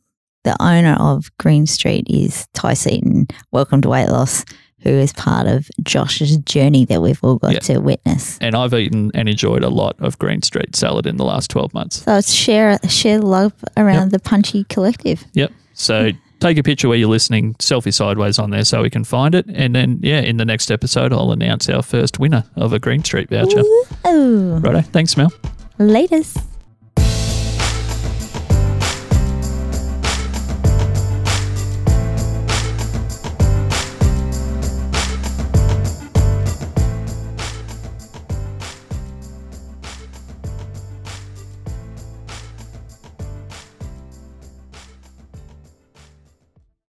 the 0.43 0.61
owner 0.61 0.97
of 1.01 1.31
Green 1.39 1.67
Street 1.67 2.07
is 2.11 2.47
Ty 2.53 2.75
Seaton. 2.75 3.29
Welcome 3.51 3.81
to 3.81 3.89
Weight 3.89 4.09
Loss, 4.09 4.45
who 4.85 4.91
is 4.91 5.13
part 5.15 5.47
of 5.47 5.69
Josh's 5.83 6.37
journey 6.39 6.85
that 6.85 7.03
we've 7.03 7.19
all 7.25 7.37
got 7.37 7.55
Yeah. 7.55 7.59
to 7.61 7.79
witness. 7.81 8.39
and 8.41 8.55
I've 8.55 8.75
eaten 8.75 9.11
and 9.15 9.29
enjoyed 9.29 9.65
a 9.65 9.71
lot 9.71 9.97
of 9.99 10.19
Green 10.19 10.43
Street 10.43 10.77
salad 10.77 11.07
in 11.07 11.17
the 11.17 11.25
last 11.25 11.51
12 11.51 11.75
months. 11.75 12.03
So 12.05 12.17
it's 12.17 12.33
share 12.33 12.79
share 12.89 13.19
love 13.21 13.53
around 13.77 14.11
the 14.13 14.19
Punchy 14.21 14.65
Collective. 14.65 15.25
Yep. 15.33 15.53
So 15.73 16.11
take 16.41 16.59
a 16.59 16.63
picture 16.63 16.89
where 16.89 16.99
you're 16.99 17.09
listening, 17.09 17.55
selfie 17.55 17.93
sideways 17.93 18.39
on 18.39 18.51
there 18.51 18.65
so 18.65 18.83
we 18.83 18.91
can 18.91 19.03
find 19.05 19.35
it. 19.35 19.47
And 19.49 19.75
then, 19.75 19.99
yeah, 20.03 20.21
in 20.21 20.37
the 20.37 20.45
next 20.45 20.71
episode, 20.71 21.13
I'll 21.13 21.33
announce 21.33 21.69
our 21.71 21.83
first 21.83 22.19
winner 22.19 22.45
of 22.57 22.73
a 22.73 22.79
Green 22.79 23.03
Street 23.03 23.31
voucher. 23.31 23.63
Oh, 24.05 24.59
Righto. 24.63 24.83
Thanks, 24.83 25.17
Mel. 25.17 25.33
latest. 25.79 26.39